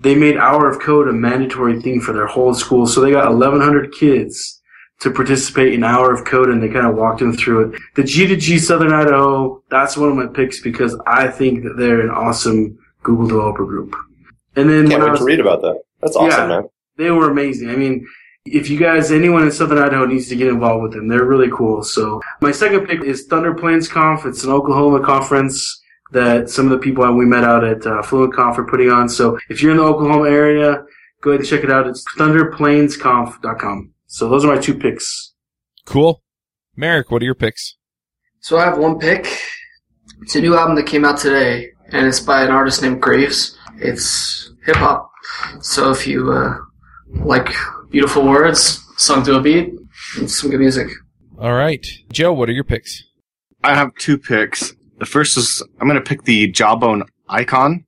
[0.04, 2.86] They made hour of code a mandatory thing for their whole school.
[2.86, 4.62] So they got 1100 kids
[5.00, 7.82] to participate in hour of code and they kind of walked them through it.
[7.96, 12.10] The GDG Southern Idaho, that's one of my picks because I think that they're an
[12.10, 13.96] awesome Google developer group.
[14.58, 15.82] And then Can't I wait was, to read about that.
[16.02, 16.48] That's awesome, Yeah.
[16.48, 16.70] man.
[16.98, 17.70] they were amazing.
[17.70, 18.06] I mean,
[18.46, 21.50] if you guys, anyone in Southern Idaho needs to get involved with them, they're really
[21.50, 21.82] cool.
[21.82, 24.26] So my second pick is Thunder Plains Conf.
[24.26, 25.82] It's an Oklahoma conference
[26.14, 29.10] that some of the people we met out at uh, Fluent Conf are putting on.
[29.10, 30.84] So if you're in the Oklahoma area,
[31.22, 31.88] go ahead and check it out.
[31.88, 33.92] It's thunderplainsconf.com.
[34.08, 35.34] So those are my two picks.
[35.86, 36.24] Cool.
[36.76, 37.76] Merrick, what are your picks?
[38.40, 39.28] So I have one pick.
[40.22, 43.58] It's a new album that came out today, and it's by an artist named Graves.
[43.78, 45.12] It's hip hop.
[45.62, 46.58] So if you uh,
[47.08, 47.50] like
[47.90, 49.74] beautiful words sung to a beat,
[50.18, 50.90] it's some good music.
[51.40, 51.86] All right.
[52.12, 53.04] Joe, what are your picks?
[53.64, 54.74] I have two picks.
[55.00, 57.86] The first is I'm going to pick the Jawbone Icon,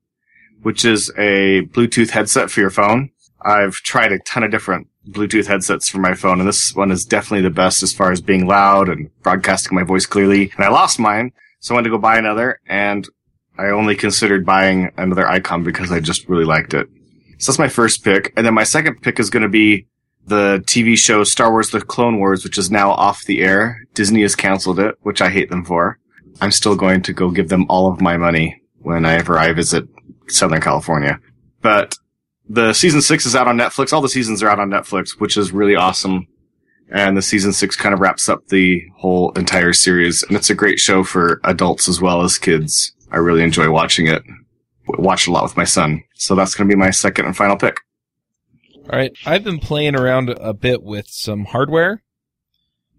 [0.62, 3.10] which is a Bluetooth headset for your phone.
[3.42, 7.04] I've tried a ton of different Bluetooth headsets for my phone, and this one is
[7.04, 10.50] definitely the best as far as being loud and broadcasting my voice clearly.
[10.56, 13.08] And I lost mine, so I went to go buy another, and
[13.58, 16.88] I only considered buying another Icon because I just really liked it.
[17.38, 18.32] So that's my first pick.
[18.36, 19.86] And then my second pick is going to be
[20.26, 23.84] the TV show Star Wars The Clone Wars, which is now off the air.
[23.94, 25.98] Disney has canceled it, which I hate them for.
[26.40, 29.52] I'm still going to go give them all of my money whenever I ever I
[29.52, 29.88] visit
[30.28, 31.20] Southern California.
[31.60, 31.96] But
[32.48, 33.92] the season six is out on Netflix.
[33.92, 36.26] All the seasons are out on Netflix, which is really awesome.
[36.88, 40.22] And the season six kind of wraps up the whole entire series.
[40.22, 42.92] And it's a great show for adults as well as kids.
[43.10, 44.22] I really enjoy watching it.
[44.86, 46.02] Watch a lot with my son.
[46.14, 47.78] So that's going to be my second and final pick.
[48.88, 49.12] All right.
[49.26, 52.02] I've been playing around a bit with some hardware.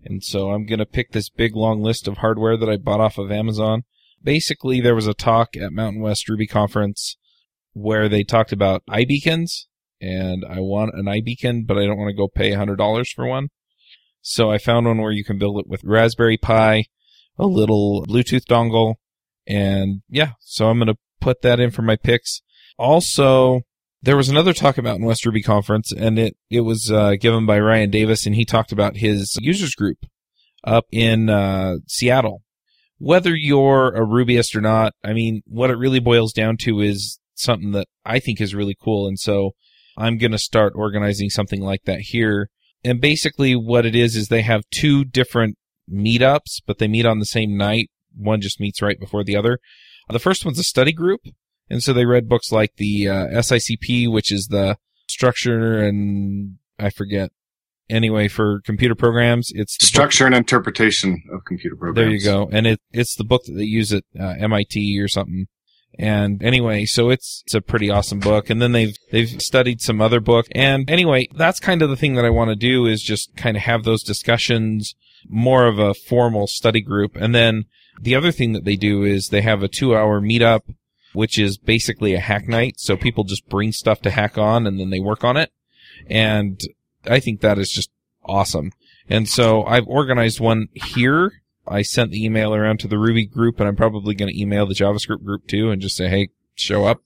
[0.03, 3.01] And so I'm going to pick this big long list of hardware that I bought
[3.01, 3.83] off of Amazon.
[4.23, 7.17] Basically, there was a talk at Mountain West Ruby Conference
[7.73, 9.65] where they talked about iBeacons
[10.01, 13.49] and I want an iBeacon, but I don't want to go pay $100 for one.
[14.21, 16.85] So I found one where you can build it with Raspberry Pi,
[17.37, 18.95] a little Bluetooth dongle,
[19.47, 22.41] and yeah, so I'm going to put that in for my picks.
[22.77, 23.61] Also,
[24.01, 27.45] there was another talk about in West Ruby conference and it, it was, uh, given
[27.45, 29.97] by Ryan Davis and he talked about his users group
[30.63, 32.43] up in, uh, Seattle.
[32.99, 37.19] Whether you're a Rubyist or not, I mean, what it really boils down to is
[37.35, 39.07] something that I think is really cool.
[39.07, 39.51] And so
[39.97, 42.49] I'm going to start organizing something like that here.
[42.83, 45.57] And basically what it is, is they have two different
[45.91, 47.89] meetups, but they meet on the same night.
[48.15, 49.59] One just meets right before the other.
[50.09, 51.21] The first one's a study group.
[51.69, 56.89] And so they read books like the uh, SICP, which is the structure and I
[56.89, 57.31] forget.
[57.89, 61.95] Anyway, for computer programs, it's structure and interpretation of computer programs.
[61.95, 62.49] There you go.
[62.51, 65.47] And it, it's the book that they use at uh, MIT or something.
[65.97, 68.49] And anyway, so it's, it's a pretty awesome book.
[68.49, 70.47] And then they've, they've studied some other book.
[70.53, 73.55] And anyway, that's kind of the thing that I want to do is just kind
[73.55, 74.93] of have those discussions,
[75.27, 77.15] more of a formal study group.
[77.15, 77.65] And then
[78.01, 80.61] the other thing that they do is they have a two hour meetup,
[81.17, 82.79] which is basically a hack night.
[82.79, 85.51] So people just bring stuff to hack on and then they work on it.
[86.09, 86.61] And
[87.05, 87.89] I think that is just
[88.23, 88.71] awesome.
[89.09, 91.31] And so I've organized one here
[91.67, 94.65] I sent the email around to the Ruby group, and I'm probably going to email
[94.65, 97.01] the JavaScript group too, and just say, "Hey, show up."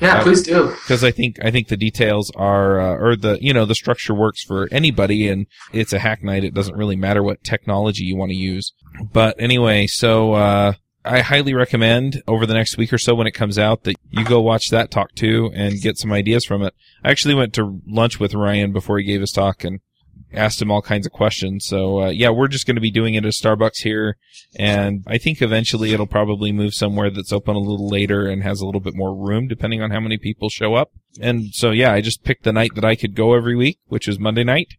[0.00, 0.68] Yeah, uh, please do.
[0.68, 4.14] Because I think I think the details are, uh, or the you know the structure
[4.14, 6.44] works for anybody, and it's a hack night.
[6.44, 8.72] It doesn't really matter what technology you want to use.
[9.12, 10.74] But anyway, so uh,
[11.04, 14.24] I highly recommend over the next week or so when it comes out that you
[14.24, 16.74] go watch that talk too and get some ideas from it.
[17.02, 19.80] I actually went to lunch with Ryan before he gave his talk, and
[20.34, 21.66] asked him all kinds of questions.
[21.66, 24.16] So uh, yeah, we're just going to be doing it at Starbucks here,
[24.58, 28.60] and I think eventually it'll probably move somewhere that's open a little later and has
[28.60, 30.92] a little bit more room, depending on how many people show up.
[31.20, 34.06] And so yeah, I just picked the night that I could go every week, which
[34.06, 34.74] was Monday night,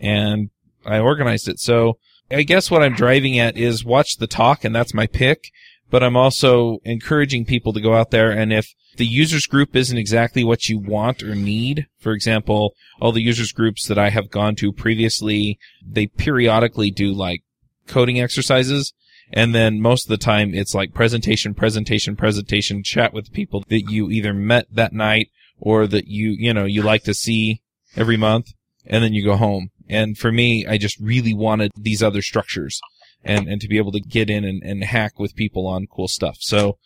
[0.00, 0.50] and
[0.84, 1.60] I organized it.
[1.60, 1.98] So
[2.30, 5.50] I guess what I'm driving at is watch the talk, and that's my pick.
[5.88, 9.96] But I'm also encouraging people to go out there and if the users group isn't
[9.96, 11.86] exactly what you want or need.
[11.98, 17.12] For example, all the users groups that I have gone to previously, they periodically do
[17.12, 17.42] like
[17.86, 18.92] coding exercises.
[19.32, 23.90] And then most of the time it's like presentation, presentation, presentation, chat with people that
[23.90, 27.60] you either met that night or that you, you know, you like to see
[27.96, 28.52] every month
[28.86, 29.70] and then you go home.
[29.88, 32.80] And for me, I just really wanted these other structures
[33.24, 36.08] and, and to be able to get in and, and hack with people on cool
[36.08, 36.36] stuff.
[36.40, 36.78] So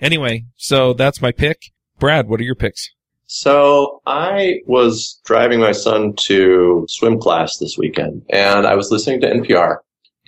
[0.00, 1.72] Anyway, so that's my pick.
[1.98, 2.90] Brad, what are your picks?
[3.26, 9.20] So I was driving my son to swim class this weekend and I was listening
[9.22, 9.78] to NPR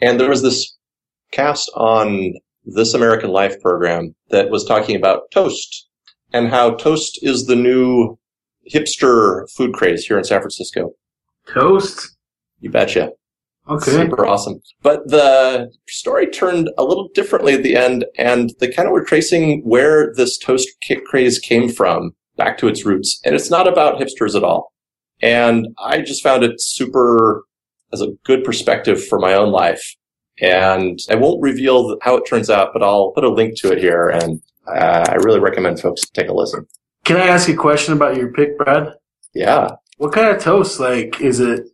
[0.01, 0.77] and there was this
[1.31, 5.89] cast on This American Life program that was talking about toast
[6.33, 8.19] and how toast is the new
[8.73, 10.93] hipster food craze here in San Francisco.
[11.47, 12.17] Toast?
[12.61, 13.13] You betcha.
[13.69, 13.91] Okay.
[13.91, 14.61] Super awesome.
[14.83, 19.05] But the story turned a little differently at the end, and they kind of were
[19.05, 20.69] tracing where this toast
[21.07, 23.21] craze came from back to its roots.
[23.25, 24.73] And it's not about hipsters at all.
[25.21, 27.45] And I just found it super
[27.93, 29.97] as a good perspective for my own life.
[30.41, 33.79] And I won't reveal how it turns out, but I'll put a link to it
[33.79, 34.09] here.
[34.09, 36.67] And uh, I really recommend folks take a listen.
[37.05, 38.95] Can I ask a question about your pick, Brad?
[39.35, 39.73] Yeah.
[39.97, 40.79] What kind of toast?
[40.79, 41.67] Like, is it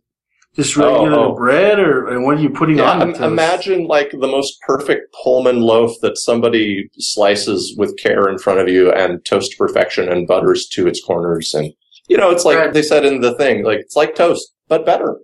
[0.55, 1.35] just regular oh, oh.
[1.35, 3.15] bread, or and what are you putting yeah, on?
[3.23, 8.69] imagine like the most perfect Pullman loaf that somebody slices with care in front of
[8.69, 11.73] you and toast to perfection and butters to its corners, and
[12.07, 12.73] you know it's like right.
[12.73, 15.17] they said in the thing, like it's like toast but better.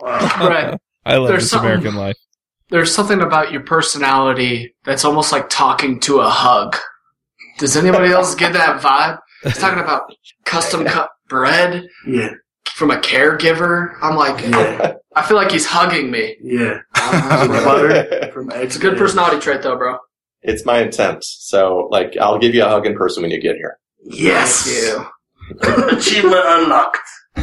[0.00, 0.18] Wow.
[0.48, 0.78] right.
[1.04, 2.16] I love There's this American life.
[2.68, 6.76] there's something about your personality that's almost like talking to a hug.
[7.58, 9.18] Does anybody else get that vibe?
[9.42, 10.02] He's talking about
[10.44, 12.30] custom cut bread Yeah,
[12.78, 13.96] from a caregiver.
[14.00, 16.36] I'm like, yeah, I feel like he's hugging me.
[16.40, 16.78] yeah.
[16.94, 17.48] Uh-huh.
[17.64, 19.98] butter from It's a good personality trait, though, bro.
[20.42, 21.24] It's my intent.
[21.24, 23.78] So, like, I'll give you a hug in person when you get here.
[24.04, 24.68] Yes.
[25.60, 26.98] Achievement unlocked.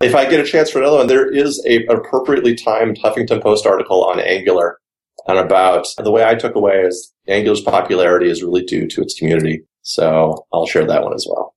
[0.00, 3.66] if I get a chance for another one, there is a appropriately timed Huffington Post
[3.66, 4.78] article on Angular
[5.26, 9.18] and about the way I took away is Angular's popularity is really due to its
[9.18, 9.62] community.
[9.82, 11.54] So I'll share that one as well.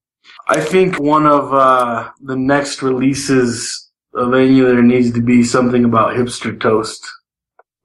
[0.52, 6.14] I think one of uh, the next releases of Angular needs to be something about
[6.18, 7.02] hipster toast.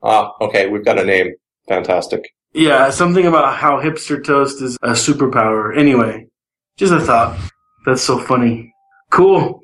[0.03, 1.33] Ah, okay, we've got a name.
[1.69, 2.29] Fantastic.
[2.55, 5.79] Yeah, something about how hipster toast is a superpower.
[5.79, 6.27] Anyway,
[6.77, 7.39] just a thought.
[7.85, 8.73] That's so funny.
[9.13, 9.61] Cool.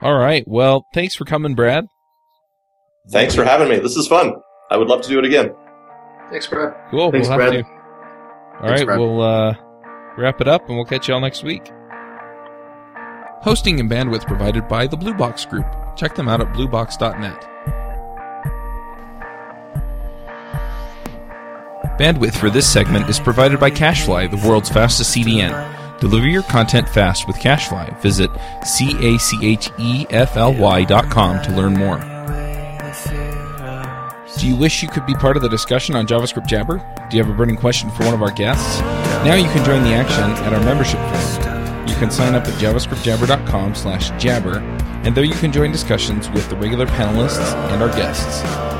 [0.00, 0.42] All right.
[0.48, 1.84] Well, thanks for coming, Brad.
[3.12, 3.78] Thanks for having me.
[3.78, 4.32] This is fun.
[4.68, 5.54] I would love to do it again.
[6.28, 6.74] Thanks, Brad.
[6.90, 7.12] Cool.
[7.12, 7.64] Thanks, we'll have Brad.
[7.64, 7.70] to.
[7.70, 8.98] All Thanks, right, Brad.
[8.98, 9.54] we'll uh,
[10.18, 11.70] wrap it up and we'll catch you all next week.
[13.42, 15.66] Hosting and bandwidth provided by the Blue Box Group.
[15.96, 17.48] Check them out at bluebox.net.
[21.98, 25.98] Bandwidth for this segment is provided by CacheFly, the world's fastest CDN.
[25.98, 28.00] Deliver your content fast with CacheFly.
[28.00, 28.30] Visit
[28.64, 29.24] C-A-C-H-E-F-L-Y
[30.84, 31.98] dot com to learn more.
[34.38, 36.78] Do you wish you could be part of the discussion on JavaScript Jabber?
[37.10, 38.80] Do you have a burning question for one of our guests?
[39.24, 40.98] Now you can join the action at our membership
[42.02, 44.58] can sign up at javascriptjabber.com slash jabber,
[45.04, 48.71] and there you can join discussions with the regular panelists and our guests.